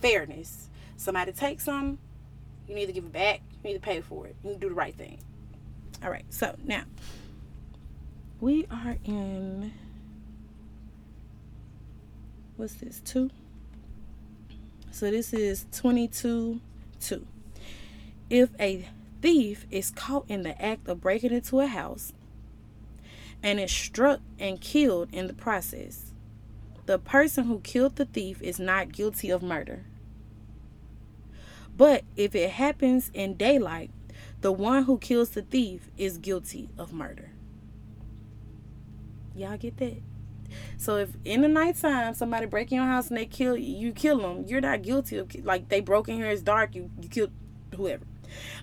fairness. 0.00 0.68
Somebody 0.96 1.32
takes 1.32 1.64
some, 1.64 1.98
you 2.68 2.74
need 2.74 2.86
to 2.86 2.92
give 2.92 3.04
it 3.04 3.12
back. 3.12 3.40
You 3.62 3.70
need 3.70 3.74
to 3.74 3.80
pay 3.80 4.00
for 4.00 4.26
it. 4.26 4.36
You 4.42 4.50
need 4.50 4.60
to 4.60 4.60
do 4.60 4.68
the 4.68 4.74
right 4.74 4.94
thing. 4.94 5.18
All 6.02 6.10
right. 6.10 6.24
So 6.28 6.54
now 6.64 6.84
we 8.40 8.66
are 8.70 8.96
in 9.04 9.72
what's 12.56 12.74
this 12.74 13.00
two? 13.00 13.30
So 14.90 15.10
this 15.10 15.32
is 15.32 15.66
22 15.72 16.60
2. 17.00 17.26
If 18.30 18.50
a 18.60 18.88
thief 19.20 19.66
is 19.70 19.90
caught 19.90 20.24
in 20.28 20.42
the 20.42 20.60
act 20.62 20.88
of 20.88 21.00
breaking 21.00 21.32
into 21.32 21.60
a 21.60 21.66
house 21.66 22.12
and 23.44 23.60
is 23.60 23.70
struck 23.70 24.20
and 24.38 24.58
killed 24.60 25.10
in 25.12 25.26
the 25.26 25.34
process. 25.34 26.14
The 26.86 26.98
person 26.98 27.44
who 27.44 27.60
killed 27.60 27.96
the 27.96 28.06
thief 28.06 28.40
is 28.40 28.58
not 28.58 28.90
guilty 28.90 29.28
of 29.28 29.42
murder. 29.42 29.84
But 31.76 32.04
if 32.16 32.34
it 32.34 32.50
happens 32.52 33.10
in 33.12 33.34
daylight, 33.34 33.90
the 34.40 34.50
one 34.50 34.84
who 34.84 34.98
kills 34.98 35.30
the 35.30 35.42
thief 35.42 35.90
is 35.98 36.16
guilty 36.16 36.70
of 36.78 36.92
murder. 36.92 37.32
Y'all 39.34 39.58
get 39.58 39.76
that? 39.76 40.00
So 40.78 40.96
if 40.96 41.10
in 41.24 41.42
the 41.42 41.48
nighttime 41.48 42.14
somebody 42.14 42.46
break 42.46 42.72
in 42.72 42.76
your 42.76 42.86
house 42.86 43.08
and 43.08 43.16
they 43.16 43.26
kill 43.26 43.56
you, 43.56 43.76
you 43.76 43.92
kill 43.92 44.18
them, 44.18 44.44
you're 44.46 44.60
not 44.60 44.82
guilty 44.82 45.18
of 45.18 45.34
like 45.44 45.68
they 45.68 45.80
broke 45.80 46.08
in 46.08 46.16
here. 46.16 46.26
It's 46.26 46.42
dark. 46.42 46.74
You 46.74 46.90
you 47.00 47.08
killed 47.08 47.32
whoever. 47.76 48.04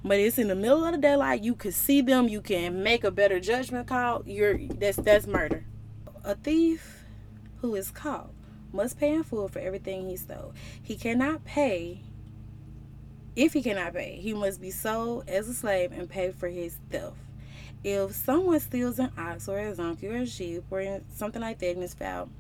But 0.03 0.19
it's 0.19 0.37
in 0.37 0.47
the 0.47 0.55
middle 0.55 0.83
of 0.85 0.91
the 0.91 0.97
daylight. 0.97 1.43
You 1.43 1.55
can 1.55 1.71
see 1.71 2.01
them. 2.01 2.27
You 2.27 2.41
can 2.41 2.83
make 2.83 3.03
a 3.03 3.11
better 3.11 3.39
judgment 3.39 3.87
call. 3.87 4.23
You're 4.25 4.57
that's 4.67 4.97
that's 4.97 5.27
murder. 5.27 5.65
a 6.23 6.35
thief 6.35 7.03
who 7.61 7.75
is 7.75 7.91
caught 7.91 8.31
must 8.73 8.99
pay 8.99 9.13
in 9.13 9.23
full 9.23 9.47
for 9.47 9.59
everything 9.59 10.09
he 10.09 10.17
stole. 10.17 10.53
He 10.81 10.95
cannot 10.95 11.43
pay. 11.45 12.01
If 13.35 13.53
he 13.53 13.61
cannot 13.61 13.93
pay, 13.93 14.17
he 14.17 14.33
must 14.33 14.59
be 14.59 14.71
sold 14.71 15.29
as 15.29 15.47
a 15.47 15.53
slave 15.53 15.91
and 15.91 16.09
pay 16.09 16.31
for 16.31 16.49
his 16.49 16.77
theft. 16.89 17.15
If 17.83 18.13
someone 18.13 18.59
steals 18.59 18.99
an 18.99 19.11
ox 19.17 19.47
or 19.47 19.57
a 19.57 19.75
donkey 19.75 20.07
or 20.07 20.17
a 20.17 20.25
sheep 20.25 20.63
or 20.69 21.01
something 21.15 21.41
like 21.41 21.59
that 21.59 21.75
and 21.75 21.83
is 21.83 21.93
found 21.93 22.31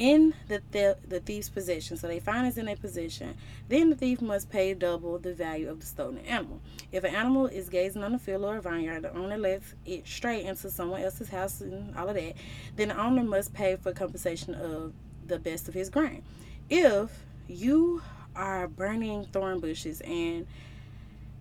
in 0.00 0.32
the, 0.48 0.62
the, 0.70 0.96
the 1.06 1.20
thief's 1.20 1.50
possession, 1.50 1.94
so 1.98 2.08
they 2.08 2.18
find 2.18 2.46
it's 2.46 2.56
in 2.56 2.66
a 2.66 2.74
possession, 2.74 3.36
then 3.68 3.90
the 3.90 3.96
thief 3.96 4.22
must 4.22 4.50
pay 4.50 4.72
double 4.72 5.18
the 5.18 5.34
value 5.34 5.68
of 5.68 5.78
the 5.78 5.84
stolen 5.84 6.16
animal. 6.24 6.58
If 6.90 7.04
an 7.04 7.14
animal 7.14 7.46
is 7.48 7.68
gazing 7.68 8.02
on 8.02 8.14
a 8.14 8.18
field 8.18 8.42
or 8.44 8.56
a 8.56 8.62
vineyard, 8.62 9.02
the 9.02 9.14
owner 9.14 9.36
lets 9.36 9.74
it 9.84 10.08
stray 10.08 10.42
into 10.42 10.70
someone 10.70 11.02
else's 11.02 11.28
house 11.28 11.60
and 11.60 11.94
all 11.94 12.08
of 12.08 12.14
that, 12.14 12.32
then 12.76 12.88
the 12.88 12.98
owner 12.98 13.22
must 13.22 13.52
pay 13.52 13.76
for 13.76 13.92
compensation 13.92 14.54
of 14.54 14.94
the 15.26 15.38
best 15.38 15.68
of 15.68 15.74
his 15.74 15.90
grain. 15.90 16.22
If 16.70 17.10
you 17.46 18.00
are 18.34 18.68
burning 18.68 19.26
thorn 19.26 19.60
bushes 19.60 20.00
and 20.00 20.46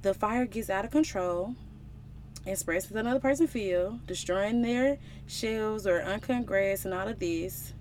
the 0.01 0.13
fire 0.13 0.45
gets 0.45 0.69
out 0.69 0.83
of 0.83 0.91
control 0.91 1.55
and 2.45 2.57
spreads 2.57 2.87
to 2.87 2.97
another 2.97 3.21
person's 3.21 3.51
field, 3.51 4.05
destroying 4.05 4.63
their 4.63 4.97
shelves 5.27 5.87
or 5.87 6.01
uncut 6.01 6.45
grass 6.45 6.83
and 6.83 6.93
all 6.93 7.07
of 7.07 7.19
this, 7.19 7.71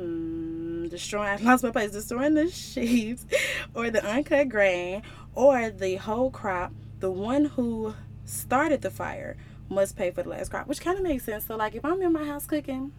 hmm, 0.00 0.88
destroying, 0.88 1.28
I 1.40 1.42
lost 1.42 1.64
my 1.64 1.70
place, 1.70 1.92
destroying 1.92 2.34
the 2.34 2.50
sheaves 2.50 3.26
or 3.74 3.90
the 3.90 4.04
uncut 4.04 4.48
grain 4.48 5.02
or 5.34 5.70
the 5.70 5.96
whole 5.96 6.30
crop, 6.30 6.72
the 7.00 7.10
one 7.10 7.46
who 7.46 7.94
started 8.24 8.82
the 8.82 8.90
fire 8.90 9.36
must 9.68 9.96
pay 9.96 10.10
for 10.10 10.22
the 10.22 10.28
last 10.28 10.50
crop, 10.50 10.66
which 10.66 10.80
kind 10.80 10.96
of 10.96 11.04
makes 11.04 11.24
sense. 11.24 11.46
So, 11.46 11.56
like, 11.56 11.74
if 11.74 11.84
I'm 11.84 12.02
in 12.02 12.12
my 12.12 12.24
house 12.24 12.46
cooking, 12.46 12.92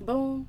boom, 0.00 0.48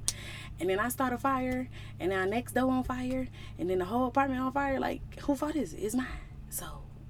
and 0.60 0.70
then 0.70 0.80
I 0.80 0.90
start 0.90 1.14
a 1.14 1.18
fire, 1.18 1.70
and 2.00 2.10
now 2.10 2.26
next 2.26 2.54
door 2.54 2.72
on 2.72 2.84
fire, 2.84 3.28
and 3.58 3.70
then 3.70 3.80
the 3.80 3.86
whole 3.86 4.08
apartment 4.08 4.42
on 4.42 4.52
fire, 4.52 4.80
like, 4.80 5.20
who 5.20 5.36
fault 5.36 5.56
is 5.56 5.74
it? 5.74 5.78
It's 5.78 5.96
mine. 5.96 6.08
So, 6.50 6.66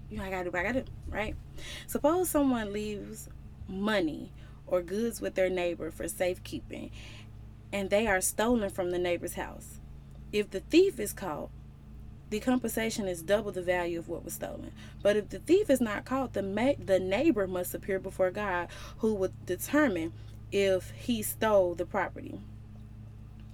you 0.09 0.17
know, 0.17 0.23
I 0.23 0.29
gotta 0.29 0.45
do 0.45 0.51
what 0.51 0.59
I 0.59 0.63
gotta 0.63 0.81
do, 0.81 0.91
right? 1.07 1.35
Suppose 1.87 2.29
someone 2.29 2.73
leaves 2.73 3.29
money 3.67 4.31
or 4.67 4.81
goods 4.81 5.21
with 5.21 5.35
their 5.35 5.49
neighbor 5.49 5.91
for 5.91 6.07
safekeeping 6.07 6.91
and 7.71 7.89
they 7.89 8.07
are 8.07 8.21
stolen 8.21 8.69
from 8.69 8.91
the 8.91 8.99
neighbor's 8.99 9.33
house. 9.33 9.79
If 10.31 10.49
the 10.51 10.59
thief 10.59 10.99
is 10.99 11.13
caught, 11.13 11.49
the 12.29 12.39
compensation 12.39 13.07
is 13.07 13.23
double 13.23 13.51
the 13.51 13.61
value 13.61 13.97
of 13.97 14.07
what 14.07 14.23
was 14.23 14.33
stolen. 14.33 14.71
But 15.01 15.15
if 15.15 15.29
the 15.29 15.39
thief 15.39 15.69
is 15.69 15.81
not 15.81 16.05
caught, 16.05 16.33
the 16.33 16.43
ma- 16.43 16.73
the 16.77 16.99
neighbor 16.99 17.47
must 17.47 17.73
appear 17.73 17.99
before 17.99 18.29
God, 18.29 18.67
who 18.97 19.15
would 19.15 19.45
determine 19.45 20.13
if 20.51 20.91
he 20.91 21.23
stole 21.23 21.73
the 21.75 21.85
property. 21.85 22.39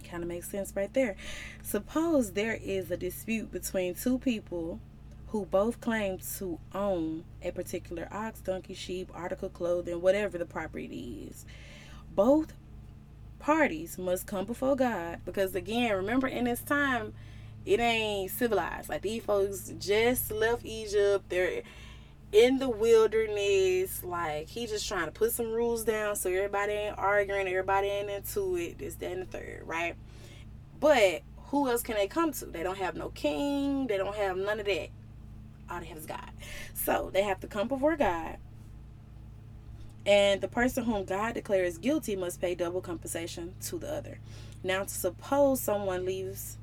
Kind 0.09 0.23
of 0.23 0.29
makes 0.29 0.49
sense 0.49 0.73
right 0.75 0.93
there. 0.93 1.15
Suppose 1.63 2.33
there 2.33 2.59
is 2.61 2.91
a 2.91 2.97
dispute 2.97 3.51
between 3.51 3.95
two 3.95 4.19
people 4.19 4.79
who 5.27 5.45
both 5.45 5.81
claim 5.81 6.19
to 6.37 6.59
own 6.73 7.23
a 7.41 7.51
particular 7.51 8.07
ox, 8.11 8.39
donkey, 8.41 8.73
sheep, 8.73 9.09
article, 9.13 9.49
clothing, 9.49 10.01
whatever 10.01 10.37
the 10.37 10.45
property 10.45 11.27
is. 11.29 11.45
Both 12.13 12.53
parties 13.39 13.97
must 13.97 14.27
come 14.27 14.45
before 14.45 14.75
God 14.75 15.19
because 15.25 15.55
again, 15.55 15.95
remember 15.95 16.27
in 16.27 16.45
this 16.45 16.61
time, 16.61 17.13
it 17.65 17.79
ain't 17.79 18.31
civilized. 18.31 18.89
Like 18.89 19.01
these 19.01 19.23
folks 19.23 19.73
just 19.79 20.31
left 20.31 20.65
Egypt. 20.65 21.29
They're 21.29 21.63
in 22.31 22.59
the 22.59 22.69
wilderness. 22.69 24.03
Like 24.03 24.49
he 24.49 24.67
just 24.67 24.87
trying 24.87 25.05
to 25.05 25.11
put 25.11 25.31
some 25.31 25.51
rules 25.51 25.83
down 25.83 26.15
so 26.15 26.29
everybody 26.29 26.73
ain't 26.73 26.97
arguing, 26.97 27.47
everybody 27.47 27.87
ain't 27.87 28.09
into 28.09 28.55
it. 28.57 28.77
This, 28.77 28.95
that, 28.95 29.11
and 29.11 29.21
the 29.23 29.25
third, 29.25 29.63
right? 29.65 29.95
But 30.79 31.21
who 31.47 31.69
else 31.69 31.81
can 31.81 31.95
they 31.95 32.07
come 32.07 32.31
to? 32.33 32.45
They 32.45 32.63
don't 32.63 32.77
have 32.77 32.95
no 32.95 33.09
king. 33.09 33.87
They 33.87 33.97
don't 33.97 34.15
have 34.15 34.37
none 34.37 34.59
of 34.59 34.65
that. 34.65 34.89
All 35.69 35.79
they 35.79 35.87
have 35.87 35.97
is 35.97 36.05
God. 36.05 36.29
So 36.73 37.09
they 37.13 37.23
have 37.23 37.39
to 37.39 37.47
come 37.47 37.67
before 37.67 37.95
God 37.95 38.37
and 40.05 40.41
the 40.41 40.47
person 40.47 40.83
whom 40.83 41.05
God 41.05 41.33
declares 41.33 41.77
guilty 41.77 42.15
must 42.15 42.39
pay 42.39 42.55
double 42.55 42.81
compensation 42.81 43.55
to 43.65 43.77
the 43.77 43.91
other. 43.91 44.19
Now, 44.63 44.85
suppose 44.85 45.61
someone 45.61 46.05
leaves, 46.05 46.57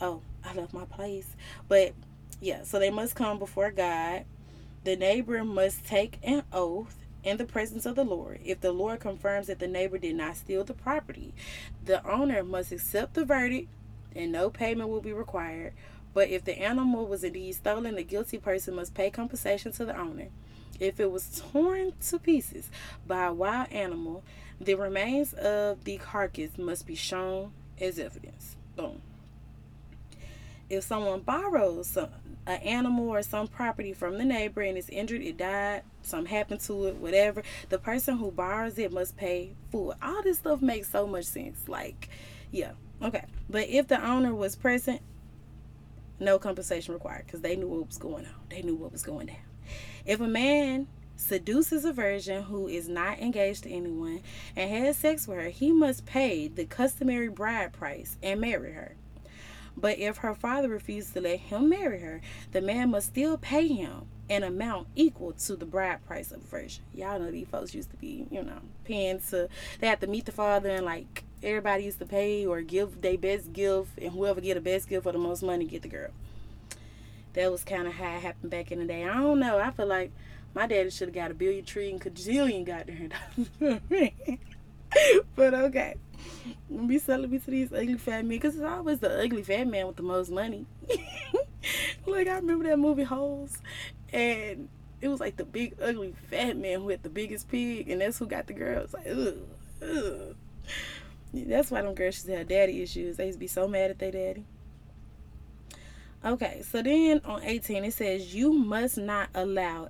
oh, 0.00 0.22
I 0.44 0.54
left 0.54 0.72
my 0.72 0.84
place. 0.84 1.36
But 1.68 1.92
yeah, 2.40 2.64
so 2.64 2.78
they 2.78 2.90
must 2.90 3.14
come 3.14 3.38
before 3.38 3.70
God. 3.70 4.24
The 4.84 4.96
neighbor 4.96 5.44
must 5.44 5.86
take 5.86 6.18
an 6.22 6.42
oath 6.52 6.96
in 7.22 7.36
the 7.36 7.44
presence 7.44 7.86
of 7.86 7.94
the 7.94 8.04
Lord. 8.04 8.40
If 8.44 8.60
the 8.60 8.72
Lord 8.72 9.00
confirms 9.00 9.46
that 9.46 9.58
the 9.58 9.68
neighbor 9.68 9.98
did 9.98 10.16
not 10.16 10.36
steal 10.36 10.64
the 10.64 10.74
property, 10.74 11.34
the 11.84 12.04
owner 12.06 12.42
must 12.42 12.72
accept 12.72 13.14
the 13.14 13.24
verdict 13.24 13.68
and 14.14 14.32
no 14.32 14.50
payment 14.50 14.90
will 14.90 15.00
be 15.00 15.12
required. 15.12 15.72
But 16.14 16.28
if 16.28 16.44
the 16.44 16.58
animal 16.60 17.06
was 17.06 17.24
indeed 17.24 17.54
stolen, 17.54 17.94
the 17.94 18.02
guilty 18.02 18.38
person 18.38 18.74
must 18.74 18.94
pay 18.94 19.10
compensation 19.10 19.72
to 19.72 19.84
the 19.84 19.98
owner. 19.98 20.28
If 20.80 20.98
it 21.00 21.10
was 21.10 21.42
torn 21.52 21.92
to 22.08 22.18
pieces 22.18 22.70
by 23.06 23.26
a 23.26 23.32
wild 23.32 23.70
animal, 23.70 24.22
the 24.60 24.74
remains 24.74 25.32
of 25.34 25.84
the 25.84 25.98
carcass 25.98 26.56
must 26.58 26.86
be 26.86 26.94
shown 26.94 27.52
as 27.80 27.98
evidence. 27.98 28.56
Boom. 28.76 29.02
If 30.70 30.84
someone 30.84 31.20
borrows 31.20 31.88
some, 31.88 32.08
an 32.46 32.60
animal 32.62 33.08
or 33.08 33.22
some 33.22 33.46
property 33.46 33.92
from 33.92 34.18
the 34.18 34.24
neighbor 34.24 34.62
and 34.62 34.78
is 34.78 34.88
injured, 34.88 35.22
it 35.22 35.36
died, 35.36 35.82
something 36.02 36.34
happened 36.34 36.60
to 36.60 36.86
it, 36.86 36.96
whatever, 36.96 37.42
the 37.68 37.78
person 37.78 38.16
who 38.16 38.30
borrows 38.30 38.78
it 38.78 38.92
must 38.92 39.16
pay 39.16 39.54
full. 39.70 39.94
All 40.02 40.22
this 40.22 40.38
stuff 40.38 40.62
makes 40.62 40.90
so 40.90 41.06
much 41.06 41.26
sense. 41.26 41.68
Like, 41.68 42.08
yeah, 42.50 42.72
okay. 43.02 43.24
But 43.50 43.68
if 43.68 43.88
the 43.88 44.02
owner 44.04 44.34
was 44.34 44.56
present, 44.56 45.02
no 46.18 46.38
compensation 46.38 46.94
required 46.94 47.26
because 47.26 47.42
they 47.42 47.56
knew 47.56 47.68
what 47.68 47.86
was 47.86 47.98
going 47.98 48.24
on. 48.24 48.34
They 48.48 48.62
knew 48.62 48.76
what 48.76 48.92
was 48.92 49.02
going 49.02 49.26
down. 49.26 49.36
If 50.04 50.20
a 50.20 50.26
man 50.26 50.88
seduces 51.16 51.84
a 51.84 51.92
virgin 51.92 52.42
who 52.44 52.66
is 52.66 52.88
not 52.88 53.20
engaged 53.20 53.62
to 53.62 53.70
anyone 53.70 54.20
and 54.56 54.70
has 54.70 54.96
sex 54.96 55.28
with 55.28 55.38
her, 55.38 55.48
he 55.48 55.70
must 55.70 56.06
pay 56.06 56.48
the 56.48 56.64
customary 56.64 57.28
bride 57.28 57.72
price 57.72 58.16
and 58.22 58.40
marry 58.40 58.72
her. 58.72 58.96
But 59.76 59.98
if 59.98 60.18
her 60.18 60.34
father 60.34 60.68
refuses 60.68 61.12
to 61.12 61.20
let 61.20 61.38
him 61.38 61.68
marry 61.68 62.00
her, 62.00 62.20
the 62.50 62.60
man 62.60 62.90
must 62.90 63.08
still 63.08 63.38
pay 63.38 63.68
him 63.68 64.06
an 64.28 64.42
amount 64.42 64.88
equal 64.96 65.32
to 65.32 65.56
the 65.56 65.64
bride 65.64 66.04
price 66.06 66.32
of 66.32 66.40
virgin. 66.42 66.82
Y'all 66.94 67.18
know 67.18 67.30
these 67.30 67.48
folks 67.48 67.74
used 67.74 67.90
to 67.90 67.96
be, 67.96 68.26
you 68.30 68.42
know, 68.42 68.58
paying 68.84 69.20
to 69.30 69.48
they 69.78 69.86
had 69.86 70.00
to 70.00 70.06
meet 70.06 70.26
the 70.26 70.32
father 70.32 70.70
and 70.70 70.84
like 70.84 71.24
everybody 71.42 71.84
used 71.84 71.98
to 72.00 72.06
pay 72.06 72.44
or 72.44 72.60
give 72.60 73.00
their 73.02 73.18
best 73.18 73.52
gift 73.52 73.98
and 74.00 74.12
whoever 74.12 74.40
get 74.40 74.54
the 74.54 74.60
best 74.60 74.88
gift 74.88 75.04
for 75.04 75.12
the 75.12 75.18
most 75.18 75.42
money 75.42 75.64
get 75.64 75.82
the 75.82 75.88
girl 75.88 76.10
that 77.34 77.50
was 77.50 77.64
kind 77.64 77.86
of 77.86 77.94
how 77.94 78.16
it 78.16 78.20
happened 78.20 78.50
back 78.50 78.72
in 78.72 78.78
the 78.80 78.84
day. 78.84 79.04
I 79.04 79.14
don't 79.14 79.38
know. 79.38 79.58
I 79.58 79.70
feel 79.70 79.86
like 79.86 80.12
my 80.54 80.66
daddy 80.66 80.90
should 80.90 81.08
have 81.08 81.14
got 81.14 81.30
a 81.30 81.34
billion 81.34 81.64
trillion 81.64 81.98
gajillion 81.98 82.64
goddamn 82.64 83.10
but 85.36 85.54
okay. 85.54 85.94
Be 86.68 86.76
me 86.76 86.98
to 86.98 87.50
these 87.50 87.72
ugly 87.72 87.96
fat 87.96 88.24
men 88.24 88.28
because 88.28 88.54
it's 88.54 88.64
always 88.64 88.98
the 88.98 89.22
ugly 89.22 89.42
fat 89.42 89.66
man 89.66 89.86
with 89.86 89.96
the 89.96 90.02
most 90.02 90.30
money. 90.30 90.66
like 92.06 92.28
I 92.28 92.36
remember 92.36 92.64
that 92.68 92.78
movie 92.78 93.04
Holes, 93.04 93.58
and 94.12 94.68
it 95.00 95.08
was 95.08 95.20
like 95.20 95.36
the 95.36 95.44
big 95.44 95.74
ugly 95.80 96.14
fat 96.30 96.56
man 96.56 96.80
who 96.80 96.90
had 96.90 97.02
the 97.02 97.08
biggest 97.08 97.48
pig, 97.48 97.88
and 97.88 98.00
that's 98.00 98.18
who 98.18 98.26
got 98.26 98.46
the 98.46 98.52
girls. 98.52 98.92
Like 98.92 99.06
ugh, 99.08 99.38
ugh. 99.82 100.36
That's 101.34 101.70
why 101.70 101.82
them 101.82 101.94
girls 101.94 102.22
to 102.22 102.36
have 102.36 102.48
daddy 102.48 102.82
issues. 102.82 103.16
They 103.16 103.26
used 103.26 103.36
to 103.36 103.40
be 103.40 103.46
so 103.46 103.66
mad 103.66 103.90
at 103.90 103.98
their 103.98 104.12
daddy. 104.12 104.44
Okay, 106.24 106.62
so 106.62 106.82
then 106.82 107.20
on 107.24 107.42
18 107.42 107.84
it 107.84 107.94
says 107.94 108.32
you 108.34 108.52
must 108.52 108.96
not 108.96 109.28
allow 109.34 109.88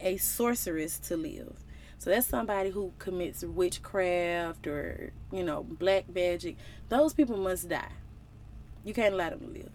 a 0.00 0.16
sorceress 0.16 0.98
to 1.00 1.16
live. 1.16 1.56
So 1.98 2.10
that's 2.10 2.26
somebody 2.26 2.70
who 2.70 2.92
commits 2.98 3.42
witchcraft 3.42 4.66
or, 4.66 5.12
you 5.32 5.42
know, 5.42 5.64
black 5.64 6.04
magic. 6.12 6.56
Those 6.88 7.14
people 7.14 7.36
must 7.36 7.68
die. 7.68 7.92
You 8.84 8.94
can't 8.94 9.14
allow 9.14 9.30
them 9.30 9.40
to 9.40 9.46
live. 9.46 9.72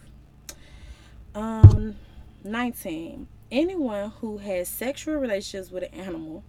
Um 1.36 1.96
19. 2.44 3.28
Anyone 3.52 4.12
who 4.22 4.38
has 4.38 4.70
sexual 4.70 5.16
relations 5.16 5.72
with 5.72 5.84
an 5.84 5.94
animal 5.94 6.44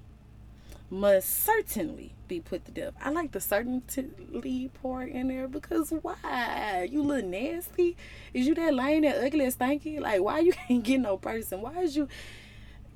must 0.90 1.44
certainly 1.44 2.14
be 2.28 2.40
put 2.40 2.64
to 2.64 2.72
death. 2.72 2.94
I 3.02 3.10
like 3.10 3.32
the 3.32 3.40
certainly 3.40 4.70
part 4.82 5.08
in 5.10 5.28
there 5.28 5.48
because 5.48 5.90
why? 5.90 6.88
You 6.90 7.02
look 7.02 7.24
nasty? 7.24 7.96
Is 8.32 8.46
you 8.46 8.54
that 8.54 8.74
lame, 8.74 9.02
that 9.02 9.24
ugly, 9.24 9.44
that 9.44 9.58
stanky? 9.58 10.00
Like, 10.00 10.22
why 10.22 10.40
you 10.40 10.52
can't 10.68 10.82
get 10.82 11.00
no 11.00 11.16
person? 11.16 11.60
Why 11.60 11.80
is 11.80 11.96
you. 11.96 12.08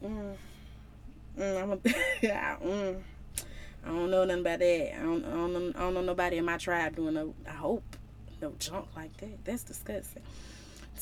Mm, 0.03 0.35
mm, 1.39 1.63
I'm 1.63 1.73
a, 1.73 1.77
mm, 1.77 3.01
I 3.85 3.89
don't 3.89 4.11
know 4.11 4.25
nothing 4.25 4.41
about 4.41 4.59
that. 4.61 4.95
I 4.99 5.03
don't, 5.03 5.25
I 5.25 5.31
don't, 5.31 5.77
I 5.77 5.81
don't 5.81 5.95
know 5.95 6.03
nobody 6.03 6.39
in 6.39 6.45
my 6.45 6.57
tribe 6.57 6.97
doing 6.97 7.15
no, 7.15 7.35
I 7.47 7.53
hope, 7.53 7.97
no 8.41 8.55
junk 8.59 8.87
like 8.97 9.17
that. 9.19 9.45
That's 9.45 9.65
disgusting. 9.65 10.23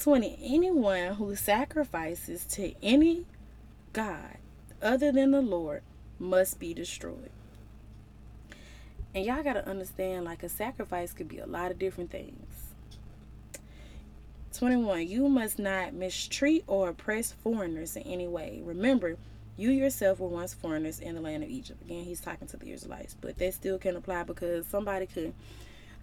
20. 0.01 0.39
Anyone 0.43 1.15
who 1.15 1.37
sacrifices 1.37 2.45
to 2.47 2.73
any 2.83 3.27
God 3.93 4.39
other 4.81 5.13
than 5.13 5.33
the 5.33 5.43
Lord 5.43 5.83
must 6.21 6.61
be 6.61 6.75
destroyed. 6.75 7.31
And 9.15 9.25
y'all 9.25 9.43
got 9.43 9.55
to 9.55 9.69
understand 9.69 10.25
like 10.25 10.43
a 10.43 10.49
sacrifice 10.49 11.13
could 11.13 11.29
be 11.29 11.39
a 11.39 11.47
lot 11.47 11.71
of 11.71 11.79
different 11.79 12.11
things. 12.11 12.47
21. 14.57 15.09
You 15.09 15.29
must 15.29 15.59
not 15.59 15.95
mistreat 15.95 16.65
or 16.67 16.91
oppress 16.91 17.33
foreigners 17.33 17.97
in 17.97 18.03
any 18.03 18.29
way. 18.29 18.61
Remember, 18.65 19.17
you 19.57 19.71
yourself 19.71 20.21
were 20.21 20.29
once 20.29 20.55
foreigners 20.55 21.01
in 21.01 21.15
the 21.15 21.21
land 21.21 21.43
of 21.43 21.51
Egypt. 21.51 21.83
Again, 21.83 22.05
he's 22.05 22.21
talking 22.21 22.49
to 22.49 22.57
the 22.57 22.73
Israelites, 22.73 23.17
but 23.21 23.39
that 23.39 23.55
still 23.55 23.79
can 23.79 23.97
apply 23.97 24.25
because 24.25 24.67
somebody 24.67 25.07
could 25.07 25.35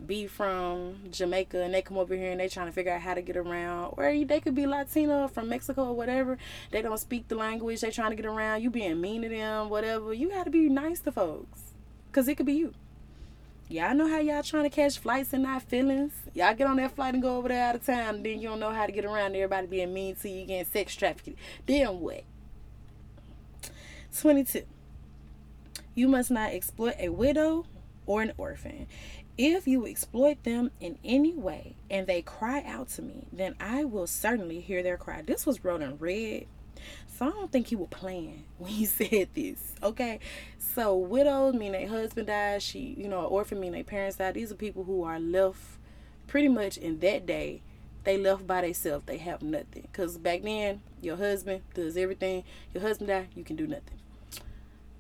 be 0.06 0.28
from 0.28 0.96
Jamaica 1.12 1.62
and 1.62 1.74
they 1.74 1.82
come 1.82 1.98
over 1.98 2.16
here 2.16 2.32
and 2.32 2.40
they 2.40 2.48
trying 2.48 2.68
to 2.68 2.72
figure 2.72 2.92
out 2.92 3.02
how 3.02 3.14
to 3.14 3.22
get 3.22 3.36
around, 3.36 3.94
or 3.98 4.14
they 4.26 4.40
could 4.40 4.56
be 4.56 4.68
Latino 4.68 5.28
from 5.28 5.50
Mexico 5.50 5.86
or 5.86 5.94
whatever. 5.94 6.38
They 6.72 6.82
don't 6.82 7.00
speak 7.00 7.28
the 7.28 7.36
language. 7.36 7.82
They 7.82 7.92
trying 7.92 8.12
to 8.12 8.16
get 8.16 8.26
around. 8.26 8.62
You 8.62 8.70
being 8.70 9.02
mean 9.02 9.24
to 9.24 9.30
them, 9.30 9.70
whatever. 9.70 10.14
You 10.14 10.30
got 10.30 10.46
to 10.46 10.52
be 10.52 10.70
nice 10.70 11.00
to 11.02 11.12
folks, 11.12 11.74
cause 12.12 12.28
it 12.28 12.36
could 12.36 12.46
be 12.46 12.54
you. 12.54 12.74
Y'all 13.70 13.94
know 13.94 14.08
how 14.08 14.20
y'all 14.20 14.44
trying 14.44 14.64
to 14.64 14.70
catch 14.70 14.98
flights 14.98 15.34
and 15.34 15.44
not 15.44 15.62
feelings. 15.62 16.14
Y'all 16.34 16.54
get 16.54 16.68
on 16.68 16.78
that 16.78 16.96
flight 16.96 17.14
and 17.14 17.22
go 17.22 17.36
over 17.36 17.50
there 17.50 17.68
out 17.68 17.76
of 17.76 17.86
town, 17.86 18.24
then 18.24 18.40
you 18.40 18.48
don't 18.48 18.62
know 18.62 18.72
how 18.72 18.86
to 18.86 18.92
get 18.94 19.04
around. 19.04 19.36
Everybody 19.36 19.68
being 19.68 19.94
mean 19.94 20.16
to 20.16 20.30
you, 20.30 20.46
getting 20.46 20.72
sex 20.72 20.96
trafficked. 20.96 21.38
Then 21.66 22.00
what? 22.00 22.24
22. 24.18 24.64
You 25.96 26.08
must 26.08 26.32
not 26.32 26.52
exploit 26.52 26.96
a 26.98 27.10
widow 27.10 27.66
or 28.06 28.22
an 28.22 28.32
orphan. 28.38 28.88
If 29.38 29.68
you 29.68 29.86
exploit 29.86 30.44
them 30.44 30.72
in 30.80 30.98
any 31.04 31.36
way 31.36 31.76
and 31.92 32.08
they 32.08 32.24
cry 32.24 32.64
out 32.66 32.90
to 32.90 33.04
me, 33.04 33.28
then 33.32 33.54
I 33.60 33.84
will 33.84 34.08
certainly 34.08 34.62
hear 34.62 34.82
their 34.82 34.98
cry. 34.98 35.22
This 35.22 35.46
was 35.46 35.64
wrote 35.64 35.84
in 35.84 35.98
red. 35.98 36.48
So 37.08 37.28
I 37.28 37.30
don't 37.30 37.52
think 37.52 37.68
he 37.68 37.76
was 37.76 37.90
playing 37.92 38.46
when 38.58 38.72
he 38.72 38.86
said 38.86 39.30
this. 39.36 39.76
Okay. 39.84 40.20
So 40.58 40.96
widows 40.96 41.54
mean 41.54 41.74
their 41.74 41.88
husband 41.88 42.28
died. 42.28 42.64
She, 42.64 42.96
you 42.98 43.08
know, 43.08 43.26
orphan 43.26 43.60
mean 43.60 43.74
their 43.74 43.84
parents 43.84 44.18
died. 44.18 44.34
These 44.34 44.52
are 44.52 44.56
people 44.56 44.86
who 44.86 45.04
are 45.04 45.20
left 45.20 45.62
pretty 46.26 46.48
much 46.48 46.78
in 46.78 47.00
that 47.00 47.28
day. 47.28 47.62
They 48.06 48.18
left 48.18 48.48
by 48.48 48.62
themselves. 48.62 49.06
They 49.06 49.18
have 49.18 49.44
nothing. 49.44 49.88
Cause 49.94 50.18
back 50.18 50.42
then, 50.42 50.82
your 51.02 51.18
husband 51.18 51.62
does 51.76 51.96
everything. 51.96 52.44
Your 52.74 52.82
husband 52.82 53.10
died, 53.10 53.28
you 53.36 53.44
can 53.44 53.56
do 53.56 53.68
nothing 53.68 54.00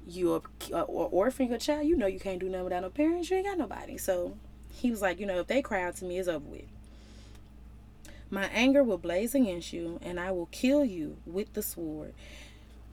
you're 0.08 0.42
uh, 0.72 0.82
or 0.82 1.10
orphan 1.12 1.50
your 1.50 1.58
child, 1.58 1.86
you 1.86 1.98
know 1.98 2.08
you 2.08 2.20
can't 2.20 2.40
do 2.40 2.50
nothing 2.50 2.64
without 2.66 2.82
no 2.82 2.90
parents. 2.90 3.30
You 3.30 3.38
ain't 3.38 3.48
got 3.48 3.58
nobody. 3.58 3.98
So 3.98 4.38
he 4.72 4.90
was 4.90 5.02
like, 5.02 5.20
you 5.20 5.26
know, 5.26 5.40
if 5.40 5.48
they 5.48 5.62
cry 5.62 5.84
out 5.84 5.96
to 5.98 6.06
me, 6.06 6.18
it's 6.18 6.28
over 6.28 6.46
with. 6.46 6.66
My 8.30 8.46
anger 8.48 8.84
will 8.84 8.98
blaze 8.98 9.34
against 9.36 9.72
you, 9.72 10.00
and 10.02 10.20
I 10.20 10.32
will 10.32 10.48
kill 10.48 10.84
you 10.84 11.18
with 11.26 11.54
the 11.54 11.64
sword. 11.64 12.14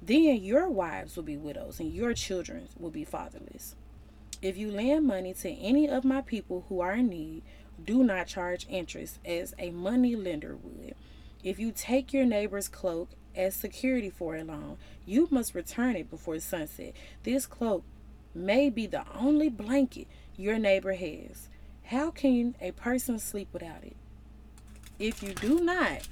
Then 0.01 0.23
your 0.23 0.69
wives 0.69 1.17
will 1.17 1.25
be 1.25 1.37
widows, 1.37 1.81
and 1.81 1.93
your 1.93 2.15
children 2.15 2.69
will 2.79 2.91
be 2.91 3.05
fatherless. 3.05 3.75
If 4.43 4.57
you 4.57 4.71
lend 4.71 5.07
money 5.07 5.35
to 5.35 5.51
any 5.51 5.89
of 5.89 6.05
my 6.05 6.21
people 6.21 6.67
who 6.69 6.81
are 6.81 6.93
in 6.93 7.09
need, 7.09 7.43
do 7.83 8.05
not 8.05 8.27
charge 8.27 8.67
interest 8.69 9.19
as 9.25 9.55
a 9.59 9.71
money 9.71 10.15
lender 10.15 10.57
would. 10.63 10.95
If 11.43 11.59
you 11.59 11.73
take 11.73 12.13
your 12.13 12.25
neighbor's 12.25 12.69
cloak 12.69 13.11
as 13.37 13.55
security 13.55 14.11
for 14.11 14.37
a 14.37 14.45
loan, 14.45 14.79
you 15.07 15.29
must 15.31 15.55
return 15.55 15.97
it 15.97 16.11
before 16.11 16.39
sunset. 16.41 16.93
This 17.23 17.47
cloak 17.47 17.85
may 18.35 18.71
be 18.71 18.87
the 18.87 19.05
only 19.15 19.49
blanket 19.49 20.09
your 20.37 20.59
neighbor 20.59 20.95
has. 20.95 21.49
How 21.85 22.11
can 22.11 22.55
a 22.61 22.73
person 22.73 23.19
sleep 23.19 23.49
without 23.53 23.85
it? 23.85 23.97
If 24.99 25.23
you 25.23 25.35
do 25.35 25.61
not 25.61 26.09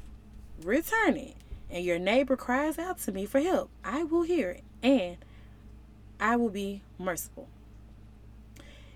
return 0.63 1.17
it 1.17 1.35
and 1.71 1.85
your 1.85 1.99
neighbor 1.99 2.37
cries 2.37 2.79
out 2.79 2.99
to 3.01 3.13
me 3.13 3.27
for 3.27 3.41
help, 3.41 3.71
I 3.85 4.05
will 4.05 4.23
hear 4.23 4.51
it 4.51 4.65
and 4.83 5.17
I 6.21 6.37
will 6.37 6.51
be 6.51 6.83
merciful. 6.99 7.49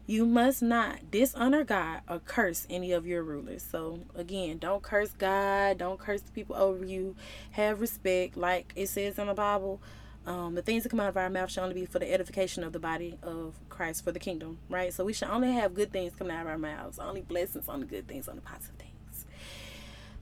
You 0.08 0.24
must 0.24 0.62
not 0.62 1.10
dishonor 1.10 1.64
God 1.64 2.00
or 2.08 2.20
curse 2.20 2.64
any 2.70 2.92
of 2.92 3.08
your 3.08 3.24
rulers. 3.24 3.66
So, 3.68 4.00
again, 4.14 4.58
don't 4.58 4.80
curse 4.80 5.10
God. 5.10 5.78
Don't 5.78 5.98
curse 5.98 6.20
the 6.20 6.30
people 6.30 6.54
over 6.54 6.84
you. 6.84 7.16
Have 7.52 7.80
respect. 7.80 8.36
Like 8.36 8.72
it 8.76 8.88
says 8.88 9.18
in 9.18 9.26
the 9.26 9.34
Bible, 9.34 9.80
um, 10.24 10.54
the 10.54 10.62
things 10.62 10.84
that 10.84 10.90
come 10.90 11.00
out 11.00 11.08
of 11.08 11.16
our 11.16 11.28
mouth 11.28 11.50
should 11.50 11.62
only 11.64 11.74
be 11.74 11.86
for 11.86 11.98
the 11.98 12.12
edification 12.12 12.62
of 12.62 12.72
the 12.72 12.78
body 12.78 13.18
of 13.20 13.54
Christ 13.68 14.04
for 14.04 14.12
the 14.12 14.20
kingdom, 14.20 14.58
right? 14.68 14.92
So, 14.92 15.04
we 15.04 15.12
should 15.12 15.28
only 15.28 15.52
have 15.54 15.74
good 15.74 15.92
things 15.92 16.14
coming 16.14 16.36
out 16.36 16.42
of 16.42 16.46
our 16.46 16.58
mouths. 16.58 17.00
Only 17.00 17.22
blessings, 17.22 17.68
only 17.68 17.88
good 17.88 18.06
things, 18.06 18.28
only 18.28 18.42
positive 18.42 18.76
things. 18.76 19.26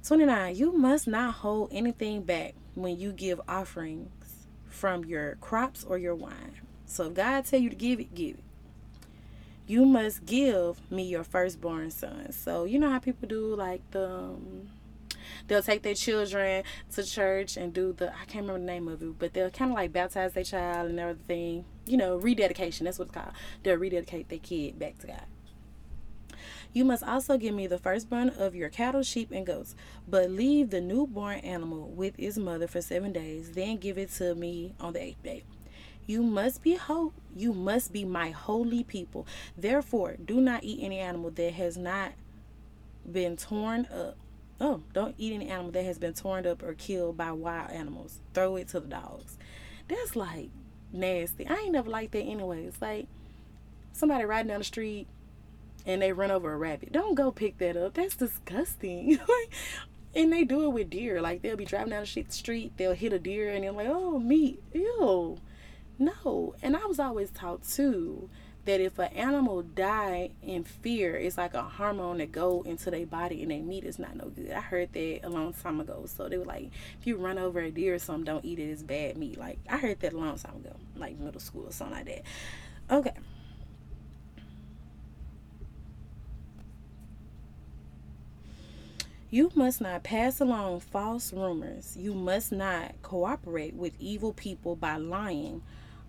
29. 0.02 0.56
You 0.56 0.72
must 0.72 1.06
not 1.06 1.34
hold 1.34 1.68
anything 1.72 2.22
back 2.22 2.54
when 2.74 2.98
you 2.98 3.12
give 3.12 3.38
offerings 3.46 4.46
from 4.66 5.04
your 5.04 5.36
crops 5.42 5.84
or 5.84 5.98
your 5.98 6.14
wine. 6.14 6.62
So, 6.86 7.08
if 7.08 7.14
God 7.14 7.44
tell 7.44 7.60
you 7.60 7.68
to 7.68 7.76
give 7.76 8.00
it, 8.00 8.14
give 8.14 8.38
it 8.38 8.44
you 9.66 9.84
must 9.86 10.26
give 10.26 10.90
me 10.90 11.04
your 11.04 11.24
firstborn 11.24 11.90
son. 11.90 12.32
So 12.32 12.64
you 12.64 12.78
know 12.78 12.90
how 12.90 12.98
people 12.98 13.28
do 13.28 13.54
like 13.54 13.82
the 13.90 14.08
um, 14.08 14.68
they'll 15.48 15.62
take 15.62 15.82
their 15.82 15.94
children 15.94 16.64
to 16.92 17.02
church 17.02 17.56
and 17.56 17.72
do 17.72 17.92
the 17.92 18.12
I 18.12 18.24
can't 18.26 18.46
remember 18.46 18.60
the 18.60 18.66
name 18.66 18.88
of 18.88 19.02
it, 19.02 19.18
but 19.18 19.32
they'll 19.32 19.50
kind 19.50 19.70
of 19.70 19.76
like 19.76 19.92
baptize 19.92 20.32
their 20.34 20.44
child 20.44 20.90
and 20.90 21.00
everything. 21.00 21.64
You 21.86 21.96
know, 21.96 22.16
rededication. 22.16 22.84
That's 22.84 22.98
what 22.98 23.08
it's 23.08 23.14
called. 23.14 23.32
They'll 23.62 23.76
rededicate 23.78 24.28
their 24.28 24.38
kid 24.38 24.78
back 24.78 24.98
to 24.98 25.06
God. 25.08 25.24
You 26.72 26.84
must 26.84 27.04
also 27.04 27.38
give 27.38 27.54
me 27.54 27.68
the 27.68 27.78
firstborn 27.78 28.30
of 28.30 28.56
your 28.56 28.68
cattle, 28.68 29.04
sheep, 29.04 29.30
and 29.30 29.46
goats, 29.46 29.76
but 30.08 30.28
leave 30.28 30.70
the 30.70 30.80
newborn 30.80 31.38
animal 31.38 31.88
with 31.88 32.18
its 32.18 32.36
mother 32.36 32.66
for 32.66 32.82
seven 32.82 33.12
days. 33.12 33.52
Then 33.52 33.76
give 33.76 33.96
it 33.96 34.10
to 34.14 34.34
me 34.34 34.74
on 34.80 34.92
the 34.92 35.02
eighth 35.02 35.22
day. 35.22 35.44
You 36.06 36.22
must 36.22 36.62
be 36.62 36.74
ho- 36.74 37.12
you 37.34 37.52
must 37.52 37.92
be 37.92 38.04
my 38.04 38.30
holy 38.30 38.84
people. 38.84 39.26
Therefore, 39.56 40.16
do 40.22 40.40
not 40.40 40.64
eat 40.64 40.80
any 40.82 40.98
animal 40.98 41.30
that 41.30 41.54
has 41.54 41.76
not 41.76 42.12
been 43.10 43.36
torn 43.36 43.86
up. 43.86 44.16
Oh, 44.60 44.82
don't 44.92 45.14
eat 45.18 45.32
any 45.32 45.48
animal 45.48 45.72
that 45.72 45.84
has 45.84 45.98
been 45.98 46.14
torn 46.14 46.46
up 46.46 46.62
or 46.62 46.74
killed 46.74 47.16
by 47.16 47.32
wild 47.32 47.70
animals. 47.70 48.20
Throw 48.34 48.56
it 48.56 48.68
to 48.68 48.80
the 48.80 48.88
dogs. 48.88 49.38
That's 49.88 50.14
like 50.14 50.50
nasty. 50.92 51.46
I 51.46 51.54
ain't 51.54 51.72
never 51.72 51.90
liked 51.90 52.12
that 52.12 52.22
anyway. 52.22 52.64
It's 52.64 52.80
like 52.80 53.06
somebody 53.92 54.24
riding 54.24 54.48
down 54.48 54.60
the 54.60 54.64
street 54.64 55.08
and 55.86 56.00
they 56.00 56.12
run 56.12 56.30
over 56.30 56.52
a 56.52 56.56
rabbit. 56.56 56.92
Don't 56.92 57.14
go 57.14 57.30
pick 57.30 57.58
that 57.58 57.76
up. 57.76 57.94
That's 57.94 58.16
disgusting. 58.16 59.18
and 60.14 60.32
they 60.32 60.44
do 60.44 60.64
it 60.64 60.68
with 60.68 60.90
deer. 60.90 61.20
Like 61.20 61.42
they'll 61.42 61.56
be 61.56 61.64
driving 61.64 61.90
down 61.90 62.04
the 62.04 62.24
street, 62.28 62.72
they'll 62.76 62.94
hit 62.94 63.12
a 63.12 63.18
deer, 63.18 63.50
and 63.50 63.64
they're 63.64 63.72
like, 63.72 63.88
"Oh, 63.88 64.18
meat, 64.18 64.62
ew." 64.72 65.38
No. 65.98 66.54
And 66.62 66.76
I 66.76 66.84
was 66.86 66.98
always 66.98 67.30
taught 67.30 67.62
too 67.62 68.28
that 68.64 68.80
if 68.80 68.98
an 68.98 69.12
animal 69.12 69.62
die 69.62 70.30
in 70.42 70.64
fear, 70.64 71.16
it's 71.16 71.36
like 71.36 71.54
a 71.54 71.62
hormone 71.62 72.18
that 72.18 72.32
go 72.32 72.62
into 72.62 72.90
their 72.90 73.06
body 73.06 73.42
and 73.42 73.50
their 73.50 73.62
meat 73.62 73.84
is 73.84 73.98
not 73.98 74.16
no 74.16 74.28
good. 74.28 74.50
I 74.50 74.60
heard 74.60 74.92
that 74.94 75.20
a 75.22 75.28
long 75.28 75.52
time 75.52 75.80
ago. 75.80 76.06
So 76.06 76.28
they 76.28 76.38
were 76.38 76.46
like, 76.46 76.70
if 76.98 77.06
you 77.06 77.16
run 77.16 77.38
over 77.38 77.60
a 77.60 77.70
deer 77.70 77.94
or 77.94 77.98
something, 77.98 78.24
don't 78.24 78.44
eat 78.44 78.58
it. 78.58 78.70
It's 78.70 78.82
bad 78.82 79.16
meat. 79.18 79.38
Like 79.38 79.58
I 79.68 79.76
heard 79.76 80.00
that 80.00 80.12
a 80.12 80.18
long 80.18 80.38
time 80.38 80.56
ago, 80.56 80.74
like 80.96 81.18
middle 81.18 81.40
school 81.40 81.66
or 81.66 81.72
something 81.72 81.96
like 81.96 82.06
that. 82.06 82.22
Okay. 82.90 83.12
You 89.30 89.50
must 89.56 89.80
not 89.80 90.04
pass 90.04 90.40
along 90.40 90.78
false 90.80 91.32
rumors. 91.32 91.96
You 91.98 92.14
must 92.14 92.52
not 92.52 92.94
cooperate 93.02 93.74
with 93.74 93.92
evil 93.98 94.32
people 94.32 94.76
by 94.76 94.96
lying 94.96 95.60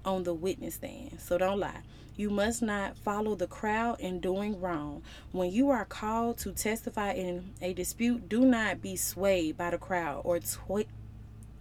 on 0.05 0.23
the 0.23 0.33
witness 0.33 0.75
stand. 0.75 1.19
So 1.19 1.37
don't 1.37 1.59
lie. 1.59 1.81
You 2.15 2.29
must 2.29 2.61
not 2.61 2.97
follow 2.97 3.35
the 3.35 3.47
crowd 3.47 3.99
in 3.99 4.21
doing 4.21 4.61
wrong. 4.61 5.01
When 5.31 5.51
you 5.51 5.69
are 5.69 5.83
called 5.83 6.37
to 6.39 6.51
testify 6.53 7.11
in 7.11 7.51
a 7.61 7.73
dispute, 7.73 8.29
do 8.29 8.41
not 8.41 8.81
be 8.81 8.95
swayed 8.95 9.57
by 9.57 9.71
the 9.71 9.77
crowd 9.77 10.21
or 10.23 10.39
twi- 10.39 10.85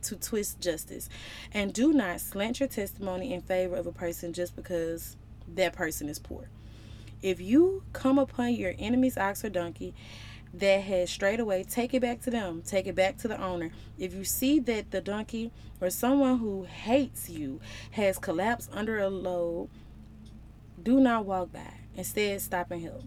to 0.03 0.17
twist 0.17 0.61
justice. 0.61 1.09
And 1.53 1.73
do 1.73 1.93
not 1.93 2.21
slant 2.21 2.61
your 2.61 2.69
testimony 2.69 3.33
in 3.33 3.41
favor 3.41 3.75
of 3.75 3.87
a 3.87 3.93
person 3.93 4.33
just 4.33 4.55
because 4.55 5.17
that 5.49 5.73
person 5.73 6.09
is 6.09 6.21
poor. 6.21 6.49
If 7.21 7.41
you 7.41 7.83
come 7.93 8.19
upon 8.19 8.55
your 8.55 8.75
enemy's 8.79 9.17
ox 9.19 9.45
or 9.45 9.49
donkey 9.49 9.95
that 10.59 10.83
has 10.83 11.11
strayed 11.11 11.41
away, 11.41 11.65
take 11.65 11.95
it 11.95 12.01
back 12.01 12.21
to 12.23 12.31
them. 12.31 12.63
Take 12.65 12.87
it 12.87 12.95
back 12.95 13.17
to 13.19 13.29
the 13.29 13.41
owner. 13.41 13.71
If 13.99 14.15
you 14.15 14.25
see 14.25 14.61
that 14.61 14.91
the 14.91 15.01
donkey 15.01 15.51
or 15.81 15.91
someone 15.91 16.39
who 16.39 16.65
hates 16.65 17.29
you 17.29 17.61
has 17.93 18.19
collapsed 18.19 18.71
under 18.73 18.99
a 18.99 19.09
load, 19.09 19.69
do 20.83 21.01
not 21.01 21.25
walk 21.25 21.53
by. 21.53 21.75
Instead, 21.97 22.41
stop 22.41 22.71
and 22.71 22.83
help. 22.83 23.03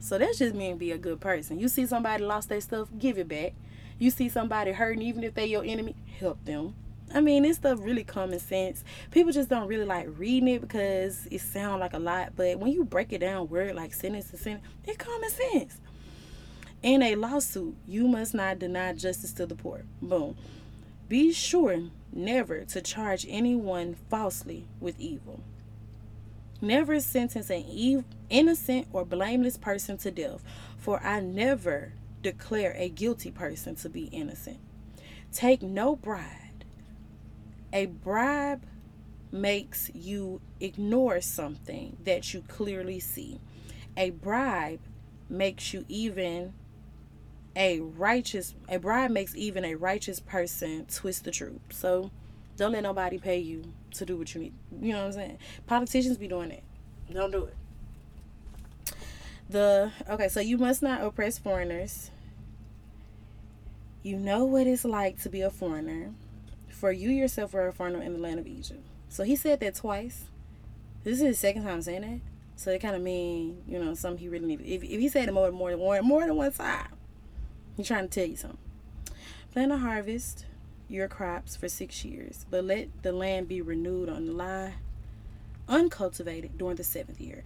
So 0.00 0.18
that's 0.18 0.38
just 0.38 0.54
mean 0.54 0.78
be 0.78 0.92
a 0.92 0.98
good 0.98 1.20
person. 1.20 1.58
You 1.58 1.68
see 1.68 1.86
somebody 1.86 2.22
lost 2.22 2.48
their 2.48 2.60
stuff, 2.60 2.88
give 2.98 3.18
it 3.18 3.28
back. 3.28 3.54
You 3.98 4.10
see 4.10 4.28
somebody 4.28 4.72
hurting, 4.72 5.02
even 5.02 5.24
if 5.24 5.34
they're 5.34 5.46
your 5.46 5.64
enemy, 5.64 5.96
help 6.18 6.44
them. 6.44 6.74
I 7.14 7.20
mean, 7.20 7.44
this 7.44 7.56
stuff 7.56 7.78
really 7.80 8.04
common 8.04 8.40
sense. 8.40 8.84
People 9.10 9.32
just 9.32 9.48
don't 9.48 9.68
really 9.68 9.84
like 9.84 10.08
reading 10.18 10.48
it 10.48 10.60
because 10.60 11.26
it 11.30 11.40
sounds 11.40 11.80
like 11.80 11.94
a 11.94 11.98
lot. 11.98 12.32
But 12.34 12.58
when 12.58 12.72
you 12.72 12.84
break 12.84 13.12
it 13.12 13.18
down 13.18 13.48
word 13.48 13.74
like 13.74 13.94
sentence 13.94 14.30
to 14.30 14.36
sentence, 14.36 14.66
it's 14.84 14.96
common 14.96 15.30
sense. 15.30 15.80
In 16.82 17.02
a 17.02 17.16
lawsuit, 17.16 17.74
you 17.86 18.06
must 18.06 18.34
not 18.34 18.58
deny 18.58 18.92
justice 18.92 19.32
to 19.32 19.46
the 19.46 19.54
poor. 19.54 19.84
Boom. 20.00 20.36
Be 21.08 21.32
sure 21.32 21.90
never 22.12 22.64
to 22.64 22.80
charge 22.80 23.26
anyone 23.28 23.96
falsely 24.08 24.66
with 24.80 24.98
evil. 24.98 25.40
Never 26.60 27.00
sentence 27.00 27.50
an 27.50 27.64
ev- 27.70 28.04
innocent 28.30 28.88
or 28.92 29.04
blameless 29.04 29.56
person 29.56 29.98
to 29.98 30.10
death, 30.10 30.42
for 30.78 31.02
I 31.02 31.20
never 31.20 31.92
declare 32.22 32.74
a 32.76 32.88
guilty 32.88 33.30
person 33.30 33.74
to 33.76 33.88
be 33.88 34.04
innocent. 34.04 34.58
Take 35.32 35.62
no 35.62 35.96
bribe. 35.96 36.64
A 37.72 37.86
bribe 37.86 38.62
makes 39.30 39.90
you 39.94 40.40
ignore 40.60 41.20
something 41.20 41.96
that 42.04 42.32
you 42.32 42.42
clearly 42.48 43.00
see. 43.00 43.38
A 43.96 44.10
bribe 44.10 44.80
makes 45.28 45.74
you 45.74 45.84
even 45.88 46.54
a 47.56 47.80
righteous 47.80 48.54
a 48.68 48.78
bribe 48.78 49.10
makes 49.10 49.34
even 49.34 49.64
a 49.64 49.74
righteous 49.74 50.20
person 50.20 50.86
twist 50.92 51.24
the 51.24 51.30
truth. 51.30 51.60
So 51.70 52.10
don't 52.56 52.72
let 52.72 52.82
nobody 52.82 53.18
pay 53.18 53.38
you 53.38 53.72
to 53.94 54.04
do 54.04 54.16
what 54.16 54.34
you 54.34 54.42
need. 54.42 54.52
You 54.80 54.92
know 54.92 55.00
what 55.00 55.06
I'm 55.06 55.12
saying? 55.12 55.38
Politicians 55.66 56.18
be 56.18 56.28
doing 56.28 56.50
it. 56.50 56.62
Don't 57.12 57.30
do 57.30 57.44
it. 57.44 57.54
The 59.48 59.92
okay, 60.08 60.28
so 60.28 60.40
you 60.40 60.58
must 60.58 60.82
not 60.82 61.02
oppress 61.02 61.38
foreigners. 61.38 62.10
You 64.02 64.16
know 64.16 64.44
what 64.44 64.66
it's 64.66 64.84
like 64.84 65.20
to 65.22 65.28
be 65.28 65.40
a 65.40 65.50
foreigner, 65.50 66.12
for 66.68 66.92
you 66.92 67.10
yourself 67.10 67.54
were 67.54 67.66
a 67.66 67.72
foreigner 67.72 68.02
in 68.02 68.12
the 68.12 68.18
land 68.18 68.38
of 68.38 68.46
Egypt. 68.46 68.84
So 69.08 69.24
he 69.24 69.34
said 69.34 69.60
that 69.60 69.76
twice. 69.76 70.26
This 71.04 71.20
is 71.20 71.26
his 71.26 71.38
second 71.38 71.64
time 71.64 71.82
saying 71.82 72.04
it. 72.04 72.20
So 72.56 72.70
it 72.70 72.80
kind 72.80 72.96
of 72.96 73.02
mean, 73.02 73.62
you 73.68 73.78
know, 73.78 73.94
something 73.94 74.18
he 74.18 74.28
really 74.28 74.46
needed. 74.46 74.66
If, 74.66 74.82
if 74.82 75.00
he 75.00 75.08
said 75.08 75.28
it 75.28 75.32
more, 75.32 75.50
more 75.52 75.76
one, 75.76 76.04
more 76.04 76.26
than 76.26 76.36
one 76.36 76.52
time, 76.52 76.88
he's 77.76 77.86
trying 77.86 78.08
to 78.08 78.20
tell 78.20 78.28
you 78.28 78.36
something. 78.36 78.58
Plan 79.52 79.70
a 79.70 79.78
harvest 79.78 80.46
your 80.88 81.08
crops 81.08 81.56
for 81.56 81.68
six 81.68 82.04
years, 82.04 82.46
but 82.50 82.64
let 82.64 83.02
the 83.02 83.12
land 83.12 83.48
be 83.48 83.60
renewed 83.60 84.08
on 84.08 84.26
the 84.26 84.32
lie, 84.32 84.74
uncultivated 85.68 86.56
during 86.56 86.76
the 86.76 86.84
seventh 86.84 87.20
year. 87.20 87.42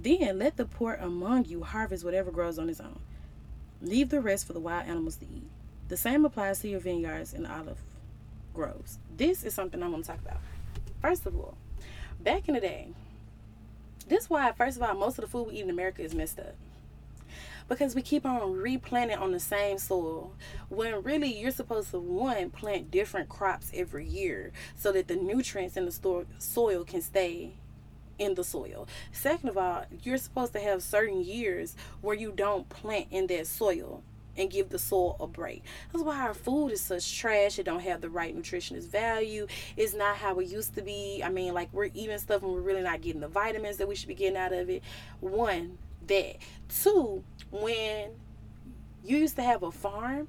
Then 0.00 0.38
let 0.38 0.56
the 0.56 0.64
poor 0.64 0.94
among 0.94 1.46
you 1.46 1.64
harvest 1.64 2.04
whatever 2.04 2.30
grows 2.30 2.58
on 2.58 2.68
his 2.68 2.80
own. 2.80 3.00
Leave 3.82 4.10
the 4.10 4.20
rest 4.20 4.46
for 4.46 4.52
the 4.52 4.60
wild 4.60 4.86
animals 4.86 5.16
to 5.16 5.24
eat. 5.24 5.48
The 5.88 5.96
same 5.96 6.24
applies 6.24 6.60
to 6.60 6.68
your 6.68 6.80
vineyards 6.80 7.32
and 7.32 7.46
olive 7.46 7.78
groves. 8.54 8.98
This 9.16 9.42
is 9.42 9.54
something 9.54 9.82
I'm 9.82 9.90
going 9.90 10.02
to 10.02 10.08
talk 10.08 10.20
about. 10.20 10.40
First 11.00 11.26
of 11.26 11.36
all, 11.36 11.56
back 12.20 12.48
in 12.48 12.54
the 12.54 12.60
day, 12.60 12.88
this 14.06 14.24
is 14.24 14.30
why, 14.30 14.52
first 14.52 14.76
of 14.76 14.82
all, 14.82 14.94
most 14.94 15.18
of 15.18 15.22
the 15.22 15.30
food 15.30 15.48
we 15.48 15.54
eat 15.54 15.64
in 15.64 15.70
America 15.70 16.02
is 16.02 16.14
messed 16.14 16.38
up. 16.38 16.54
Because 17.68 17.94
we 17.94 18.02
keep 18.02 18.24
on 18.24 18.52
replanting 18.52 19.18
on 19.18 19.32
the 19.32 19.40
same 19.40 19.78
soil 19.78 20.32
when 20.70 21.02
really 21.02 21.38
you're 21.38 21.50
supposed 21.50 21.90
to, 21.90 21.98
one, 21.98 22.50
plant 22.50 22.90
different 22.90 23.28
crops 23.28 23.70
every 23.74 24.06
year 24.06 24.52
so 24.74 24.90
that 24.92 25.06
the 25.06 25.16
nutrients 25.16 25.76
in 25.76 25.84
the 25.84 26.24
soil 26.38 26.84
can 26.84 27.02
stay 27.02 27.52
in 28.18 28.34
the 28.34 28.44
soil. 28.44 28.88
Second 29.12 29.50
of 29.50 29.58
all, 29.58 29.84
you're 30.02 30.18
supposed 30.18 30.52
to 30.54 30.60
have 30.60 30.82
certain 30.82 31.22
years 31.22 31.76
where 32.00 32.16
you 32.16 32.32
don't 32.32 32.68
plant 32.68 33.06
in 33.10 33.26
that 33.28 33.46
soil 33.46 34.02
and 34.36 34.50
give 34.50 34.68
the 34.70 34.78
soil 34.78 35.16
a 35.20 35.26
break. 35.26 35.62
That's 35.92 36.04
why 36.04 36.20
our 36.20 36.34
food 36.34 36.68
is 36.68 36.80
such 36.80 37.18
trash. 37.18 37.58
It 37.58 37.64
don't 37.64 37.80
have 37.80 38.00
the 38.00 38.08
right 38.08 38.36
nutritionist 38.36 38.88
value. 38.88 39.46
It's 39.76 39.94
not 39.94 40.16
how 40.16 40.38
it 40.38 40.46
used 40.46 40.74
to 40.76 40.82
be. 40.82 41.22
I 41.24 41.28
mean, 41.28 41.54
like 41.54 41.68
we're 41.72 41.90
eating 41.92 42.16
stuff 42.18 42.42
and 42.42 42.52
we're 42.52 42.60
really 42.60 42.82
not 42.82 43.00
getting 43.00 43.20
the 43.20 43.28
vitamins 43.28 43.78
that 43.78 43.88
we 43.88 43.96
should 43.96 44.08
be 44.08 44.14
getting 44.14 44.36
out 44.36 44.52
of 44.52 44.70
it. 44.70 44.82
One, 45.20 45.78
that. 46.08 46.36
Two, 46.68 47.24
when 47.50 48.10
you 49.04 49.18
used 49.18 49.36
to 49.36 49.42
have 49.42 49.62
a 49.62 49.70
farm, 49.70 50.28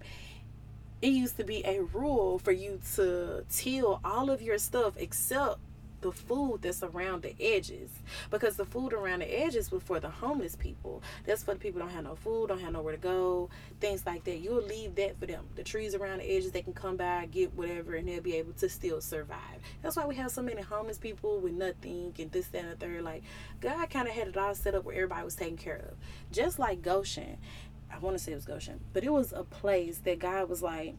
it 1.01 1.07
used 1.07 1.37
to 1.37 1.43
be 1.43 1.65
a 1.65 1.81
rule 1.81 2.39
for 2.39 2.51
you 2.51 2.79
to 2.95 3.45
till 3.49 3.99
all 4.03 4.29
of 4.29 4.41
your 4.41 4.57
stuff 4.57 4.93
except 4.97 5.59
the 6.01 6.11
food 6.11 6.61
that's 6.61 6.83
around 6.83 7.23
the 7.23 7.35
edges. 7.39 7.89
Because 8.29 8.55
the 8.55 8.65
food 8.65 8.93
around 8.93 9.19
the 9.19 9.39
edges 9.39 9.71
was 9.71 9.83
for 9.83 9.99
the 9.99 10.09
homeless 10.09 10.55
people. 10.55 11.01
That's 11.25 11.43
for 11.43 11.53
the 11.53 11.59
people 11.59 11.79
don't 11.79 11.91
have 11.91 12.03
no 12.03 12.15
food 12.15 12.49
don't 12.49 12.59
have 12.59 12.73
nowhere 12.73 12.95
to 12.95 13.01
go 13.01 13.49
things 13.79 14.05
like 14.05 14.23
that. 14.25 14.39
You'll 14.39 14.63
leave 14.63 14.95
that 14.95 15.19
for 15.19 15.25
them. 15.25 15.45
The 15.55 15.63
trees 15.63 15.95
around 15.95 16.19
the 16.19 16.31
edges 16.31 16.51
they 16.51 16.61
can 16.61 16.73
come 16.73 16.97
by 16.97 17.27
get 17.31 17.53
whatever 17.53 17.95
and 17.95 18.07
they'll 18.07 18.21
be 18.21 18.35
able 18.35 18.53
to 18.53 18.69
still 18.69 19.01
survive. 19.01 19.37
That's 19.81 19.95
why 19.95 20.05
we 20.05 20.15
have 20.15 20.31
so 20.31 20.41
many 20.41 20.61
homeless 20.61 20.97
people 20.97 21.39
with 21.39 21.53
nothing 21.53 22.13
and 22.19 22.31
this 22.31 22.47
that 22.47 22.63
and 22.63 22.71
the 22.71 22.75
third. 22.75 23.03
Like 23.03 23.23
god 23.61 23.89
kind 23.89 24.07
of 24.07 24.13
had 24.13 24.27
it 24.27 24.37
all 24.37 24.55
set 24.55 24.75
up 24.75 24.83
where 24.83 24.95
everybody 24.95 25.23
was 25.23 25.35
taken 25.35 25.57
care 25.57 25.89
of. 25.91 25.97
Just 26.31 26.59
like 26.59 26.81
Goshen. 26.81 27.37
I 27.91 27.97
want 27.97 28.17
to 28.17 28.23
say 28.23 28.33
it 28.33 28.35
was 28.35 28.45
Goshen 28.45 28.79
but 28.93 29.03
it 29.03 29.11
was 29.11 29.33
a 29.33 29.43
place 29.43 29.99
that 29.99 30.19
god 30.19 30.47
was 30.47 30.61
like 30.61 30.95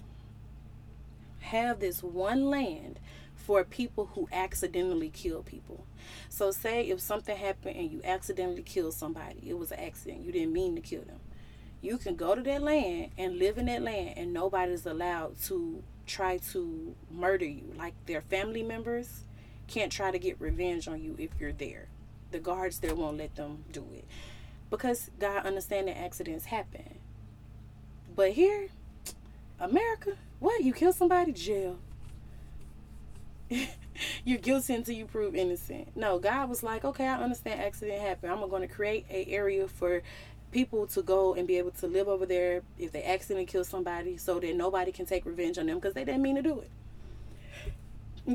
have 1.41 1.81
this 1.81 2.03
one 2.03 2.51
land 2.51 2.99
for 3.51 3.65
people 3.65 4.09
who 4.15 4.29
accidentally 4.31 5.11
kill 5.11 5.43
people. 5.43 5.85
So, 6.29 6.53
say 6.53 6.85
if 6.85 7.01
something 7.01 7.37
happened 7.37 7.75
and 7.75 7.91
you 7.91 8.01
accidentally 8.05 8.63
killed 8.63 8.95
somebody, 8.95 9.41
it 9.45 9.59
was 9.59 9.73
an 9.73 9.81
accident, 9.81 10.21
you 10.25 10.31
didn't 10.31 10.53
mean 10.53 10.77
to 10.77 10.81
kill 10.81 11.03
them. 11.03 11.19
You 11.83 11.99
can 11.99 12.15
go 12.15 12.37
to 12.37 12.43
that 12.43 12.63
land 12.63 13.11
and 13.19 13.41
live 13.41 13.59
in 13.59 13.67
that 13.67 13.83
land, 13.83 14.15
and 14.17 14.33
nobody's 14.33 14.87
allowed 14.87 15.43
to 15.47 15.83
try 16.07 16.39
to 16.53 16.95
murder 17.11 17.45
you. 17.45 17.75
Like 17.77 17.95
their 18.07 18.21
family 18.21 18.63
members 18.63 19.25
can't 19.67 19.91
try 19.91 20.13
to 20.13 20.19
get 20.21 20.41
revenge 20.41 20.87
on 20.87 21.03
you 21.03 21.17
if 21.19 21.31
you're 21.41 21.53
there. 21.53 21.89
The 22.31 22.39
guards 22.39 22.79
there 22.79 22.95
won't 22.95 23.19
let 23.19 23.35
them 23.35 23.65
do 23.73 23.85
it 23.93 24.05
because 24.71 25.11
God 25.19 25.45
understand 25.45 25.89
that 25.89 25.99
accidents 25.99 26.45
happen. 26.45 27.01
But 28.15 28.31
here, 28.31 28.69
America, 29.59 30.13
what 30.39 30.63
you 30.63 30.73
kill 30.73 30.93
somebody, 30.93 31.33
jail. 31.33 31.79
you're 34.25 34.39
guilty 34.39 34.75
until 34.75 34.95
you 34.95 35.07
prove 35.07 35.35
innocent. 35.35 35.97
No, 35.97 36.19
God 36.19 36.49
was 36.49 36.63
like, 36.63 36.85
okay, 36.85 37.07
I 37.07 37.17
understand 37.23 37.61
accident 37.61 38.01
happened. 38.01 38.33
I'm 38.33 38.49
going 38.49 38.63
to 38.63 38.69
create 38.73 39.07
a 39.11 39.27
area 39.27 39.69
for 39.69 40.03
people 40.53 40.87
to 40.89 41.03
go 41.03 41.35
and 41.35 41.47
be 41.47 41.59
able 41.59 41.71
to 41.71 41.87
live 41.87 42.09
over 42.09 42.27
there 42.27 42.63
if 42.79 42.93
they 42.93 43.05
accidentally 43.05 43.47
kill 43.47 43.65
somebody 43.65 44.17
so 44.17 44.41
that 44.41 44.57
nobody 44.57 44.93
can 44.93 45.07
take 45.07 45.25
revenge 45.25 45.59
on 45.59 45.67
them 45.67 45.77
because 45.77 45.95
they 45.95 46.05
didn't 46.05 46.23
mean 46.23 46.37
to 46.37 46.43
do 46.43 46.61
it. 46.61 46.71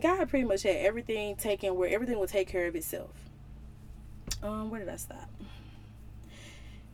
God 0.02 0.28
pretty 0.30 0.46
much 0.46 0.64
had 0.64 0.78
everything 0.78 1.36
taken 1.36 1.76
where 1.76 1.90
everything 1.90 2.20
would 2.20 2.30
take 2.30 2.48
care 2.48 2.68
of 2.68 2.76
itself. 2.76 3.12
Um, 4.42 4.70
where 4.70 4.80
did 4.80 4.90
I 4.90 4.98
stop? 4.98 5.30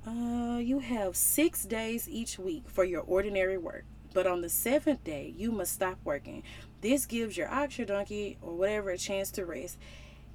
Uh, 0.05 0.57
you 0.57 0.79
have 0.79 1.15
six 1.15 1.63
days 1.63 2.09
each 2.09 2.39
week 2.39 2.63
for 2.67 2.83
your 2.83 3.01
ordinary 3.01 3.57
work, 3.57 3.85
but 4.13 4.25
on 4.25 4.41
the 4.41 4.49
seventh 4.49 5.03
day 5.03 5.33
you 5.37 5.51
must 5.51 5.73
stop 5.73 5.97
working 6.03 6.43
this 6.81 7.05
gives 7.05 7.37
your 7.37 7.49
ox, 7.49 7.77
your 7.77 7.87
donkey, 7.87 8.37
or 8.41 8.53
whatever 8.53 8.89
a 8.89 8.97
chance 8.97 9.31
to 9.31 9.45
rest. 9.45 9.77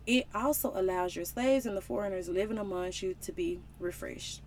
It 0.07 0.27
also 0.35 0.73
allows 0.75 1.17
your 1.17 1.25
slaves 1.25 1.67
and 1.67 1.77
the 1.77 1.81
foreigners 1.81 2.29
living 2.29 2.59
amongst 2.59 3.03
you 3.03 3.17
to 3.23 3.33
be 3.33 3.61
refreshed. 3.81 4.41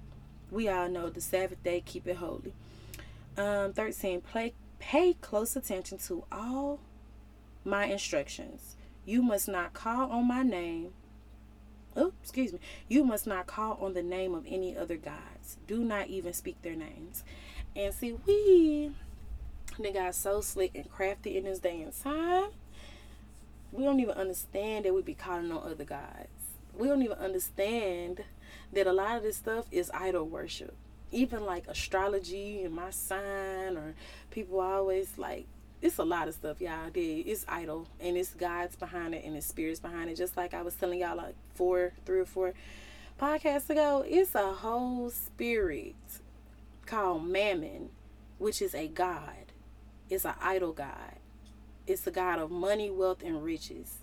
We 0.50 0.70
all 0.70 0.90
know 0.90 1.10
the 1.10 1.22
Sabbath 1.22 1.62
day, 1.64 1.82
keep 1.86 2.08
it 2.08 2.18
holy. 2.18 2.54
Um, 3.38 3.74
13. 3.74 4.22
Play, 4.22 4.54
pay 4.80 5.14
close 5.14 5.56
attention 5.56 5.98
to 6.00 6.24
all 6.32 6.80
my 7.64 7.86
instructions. 7.86 8.76
You 9.06 9.22
must 9.22 9.48
not 9.48 9.74
call 9.74 10.10
on 10.12 10.28
my 10.28 10.44
name. 10.44 10.94
Oh, 11.96 12.14
excuse 12.22 12.54
me. 12.54 12.60
You 12.88 13.04
must 13.04 13.28
not 13.28 13.48
call 13.48 13.78
on 13.82 13.94
the 13.94 14.04
name 14.04 14.34
of 14.34 14.46
any 14.48 14.78
other 14.78 14.96
gods. 14.96 15.58
Do 15.68 15.84
not 15.84 16.08
even 16.08 16.34
speak 16.34 16.62
their 16.62 16.76
names. 16.76 17.24
And 17.76 17.94
see, 17.94 18.14
we 18.26 18.92
they 19.86 19.92
got 19.92 20.16
so 20.16 20.42
slick 20.42 20.72
and 20.76 20.90
crafty 20.90 21.38
in 21.38 21.46
this 21.46 21.60
day 21.60 21.82
and 21.82 21.94
time. 22.04 22.50
We 23.72 23.84
don't 23.84 24.00
even 24.00 24.16
understand 24.16 24.86
that 24.86 24.94
we 24.94 25.02
be 25.02 25.14
calling 25.14 25.52
on 25.52 25.72
other 25.72 25.84
gods. 25.84 26.28
We 26.78 26.88
don't 26.88 27.02
even 27.02 27.18
understand 27.18 28.24
that 28.74 28.88
a 28.88 28.94
lot 28.94 29.18
of 29.18 29.24
this 29.24 29.38
stuff 29.38 29.66
is 29.72 29.92
idol 29.94 30.26
worship. 30.26 30.76
Even 31.12 31.46
like 31.46 31.68
astrology 31.68 32.64
and 32.64 32.74
my 32.74 32.92
sign, 32.92 33.78
or 33.78 33.96
people 34.32 34.60
always 34.60 35.18
like 35.18 35.46
it's 35.82 35.98
a 35.98 36.04
lot 36.04 36.28
of 36.28 36.34
stuff, 36.34 36.60
y'all. 36.60 36.92
It's 36.94 37.46
idol 37.48 37.88
and 38.00 38.18
it's 38.18 38.34
gods 38.34 38.76
behind 38.76 39.16
it 39.16 39.24
and 39.24 39.36
it's 39.36 39.48
spirits 39.48 39.80
behind 39.80 40.10
it. 40.10 40.18
Just 40.18 40.36
like 40.36 40.54
I 40.54 40.62
was 40.62 40.76
telling 40.76 41.00
y'all 41.00 41.16
like 41.16 41.36
four, 41.56 41.94
three 42.06 42.20
or 42.20 42.26
four 42.26 42.54
podcasts 43.20 43.70
ago, 43.70 44.04
it's 44.08 44.36
a 44.36 44.52
whole 44.52 45.10
spirit 45.10 45.96
called 46.86 47.26
Mammon, 47.26 47.90
which 48.40 48.62
is 48.62 48.76
a 48.76 48.88
god 48.88 49.54
is 50.10 50.26
an 50.26 50.34
idol 50.42 50.74
god. 50.74 51.16
It's 51.88 52.06
a 52.06 52.12
god 52.12 52.40
of 52.40 52.52
money, 52.52 52.90
wealth, 52.90 53.24
and 53.24 53.44
riches. 53.44 53.98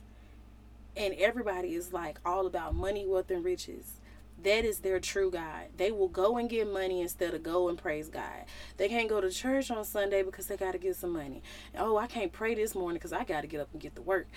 And 0.97 1.15
everybody 1.15 1.75
is 1.75 1.93
like 1.93 2.19
all 2.25 2.47
about 2.47 2.75
money, 2.75 3.07
wealth, 3.07 3.31
and 3.31 3.45
riches. 3.45 4.01
That 4.43 4.65
is 4.65 4.81
their 4.81 5.01
true 5.01 5.31
God. 5.31 5.69
They 5.77 5.91
will 5.91 6.09
go 6.09 6.37
and 6.37 6.49
get 6.49 6.71
money 6.71 7.01
instead 7.01 7.35
of 7.35 7.43
go 7.43 7.69
and 7.69 7.79
praise 7.79 8.09
God. 8.09 8.45
They 8.77 8.89
can't 8.89 9.09
go 9.09 9.21
to 9.21 9.31
church 9.31 9.71
on 9.71 9.85
Sunday 9.85 10.23
because 10.23 10.47
they 10.47 10.57
got 10.57 10.73
to 10.73 10.79
get 10.79 10.97
some 10.97 11.13
money. 11.13 11.43
Oh, 11.77 11.97
I 11.97 12.07
can't 12.07 12.33
pray 12.33 12.55
this 12.55 12.75
morning 12.75 12.99
because 12.99 13.13
I 13.13 13.25
got 13.25 13.43
to 13.43 13.47
get 13.47 13.61
up 13.61 13.69
and 13.73 13.81
get 13.81 13.95
to 13.97 14.03
work. 14.03 14.29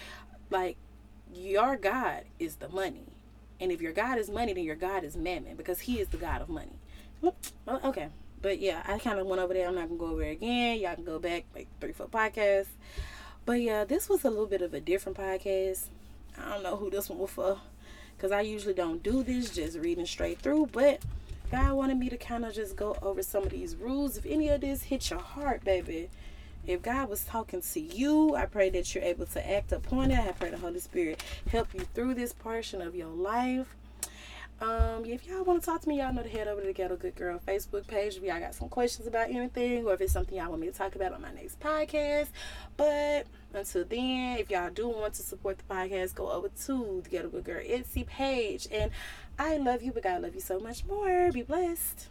Like, 0.49 0.77
your 1.33 1.75
God 1.75 2.23
is 2.39 2.55
the 2.55 2.69
money. 2.69 3.07
And 3.59 3.71
if 3.71 3.81
your 3.81 3.91
God 3.91 4.17
is 4.17 4.29
money, 4.29 4.53
then 4.53 4.63
your 4.63 4.75
God 4.75 5.03
is 5.03 5.17
mammon 5.17 5.55
because 5.57 5.81
he 5.81 5.99
is 5.99 6.07
the 6.07 6.17
God 6.17 6.41
of 6.41 6.49
money. 6.49 6.79
Oh, 7.21 7.33
okay 7.83 8.09
but 8.41 8.59
yeah, 8.59 8.83
I 8.87 8.99
kind 8.99 9.19
of 9.19 9.27
went 9.27 9.41
over 9.41 9.53
there. 9.53 9.67
I'm 9.67 9.75
not 9.75 9.87
gonna 9.87 9.99
go 9.99 10.07
over 10.07 10.21
there 10.21 10.31
again. 10.31 10.79
Y'all 10.79 10.95
can 10.95 11.03
go 11.03 11.19
back 11.19 11.45
like 11.55 11.67
three 11.79 11.91
foot 11.91 12.11
podcast. 12.11 12.67
But 13.45 13.61
yeah, 13.61 13.83
this 13.83 14.09
was 14.09 14.23
a 14.25 14.29
little 14.29 14.45
bit 14.45 14.61
of 14.61 14.73
a 14.73 14.79
different 14.79 15.17
podcast. 15.17 15.85
I 16.37 16.53
don't 16.53 16.63
know 16.63 16.75
who 16.75 16.89
this 16.89 17.09
one 17.09 17.19
was 17.19 17.31
for 17.31 17.59
because 18.15 18.31
I 18.31 18.41
usually 18.41 18.73
don't 18.73 19.01
do 19.01 19.23
this, 19.23 19.49
just 19.49 19.77
reading 19.77 20.05
straight 20.05 20.39
through. 20.39 20.67
But 20.71 21.01
God 21.51 21.73
wanted 21.73 21.97
me 21.97 22.09
to 22.09 22.17
kind 22.17 22.45
of 22.45 22.53
just 22.53 22.75
go 22.75 22.97
over 23.01 23.23
some 23.23 23.43
of 23.43 23.49
these 23.49 23.75
rules. 23.75 24.17
If 24.17 24.25
any 24.25 24.49
of 24.49 24.61
this 24.61 24.83
hit 24.83 25.09
your 25.09 25.19
heart, 25.19 25.63
baby, 25.63 26.09
if 26.67 26.81
God 26.81 27.09
was 27.09 27.23
talking 27.23 27.61
to 27.61 27.79
you, 27.79 28.35
I 28.35 28.45
pray 28.45 28.69
that 28.71 28.93
you're 28.93 29.03
able 29.03 29.25
to 29.27 29.49
act 29.49 29.71
upon 29.71 30.11
it. 30.11 30.19
I 30.19 30.31
pray 30.33 30.51
the 30.51 30.57
Holy 30.57 30.79
Spirit 30.79 31.23
help 31.49 31.73
you 31.73 31.81
through 31.95 32.13
this 32.13 32.33
portion 32.33 32.81
of 32.81 32.93
your 32.93 33.07
life. 33.07 33.75
Um, 34.61 35.05
if 35.05 35.25
y'all 35.25 35.43
want 35.45 35.61
to 35.61 35.65
talk 35.65 35.81
to 35.81 35.89
me, 35.89 35.99
y'all 35.99 36.13
know 36.13 36.21
to 36.21 36.27
head 36.27 36.49
over 36.49 36.59
to 36.59 36.67
the 36.67 36.73
Ghetto 36.73 36.97
Good 36.97 37.15
Girl 37.15 37.39
Facebook 37.47 37.87
page 37.87 38.17
if 38.17 38.23
y'all 38.23 38.41
got 38.41 38.53
some 38.53 38.67
questions 38.67 39.07
about 39.07 39.29
anything 39.29 39.85
or 39.85 39.93
if 39.93 40.01
it's 40.01 40.11
something 40.11 40.37
y'all 40.37 40.49
want 40.49 40.61
me 40.61 40.67
to 40.67 40.73
talk 40.73 40.95
about 40.95 41.13
on 41.13 41.21
my 41.21 41.31
next 41.31 41.61
podcast. 41.61 42.27
But 42.75 43.27
until 43.53 43.85
then, 43.85 44.37
if 44.37 44.49
y'all 44.49 44.69
do 44.69 44.89
want 44.89 45.13
to 45.13 45.21
support 45.21 45.59
the 45.59 45.73
podcast, 45.73 46.15
go 46.15 46.29
over 46.29 46.49
to 46.49 47.01
the 47.03 47.09
Ghetto 47.09 47.29
Good 47.29 47.45
Girl 47.45 47.63
Etsy 47.63 48.05
page. 48.05 48.67
And 48.69 48.91
I 49.37 49.57
love 49.57 49.81
you, 49.81 49.93
but 49.93 50.03
God 50.03 50.23
love 50.23 50.35
you 50.35 50.41
so 50.41 50.59
much 50.59 50.83
more. 50.85 51.31
Be 51.31 51.43
blessed. 51.43 52.07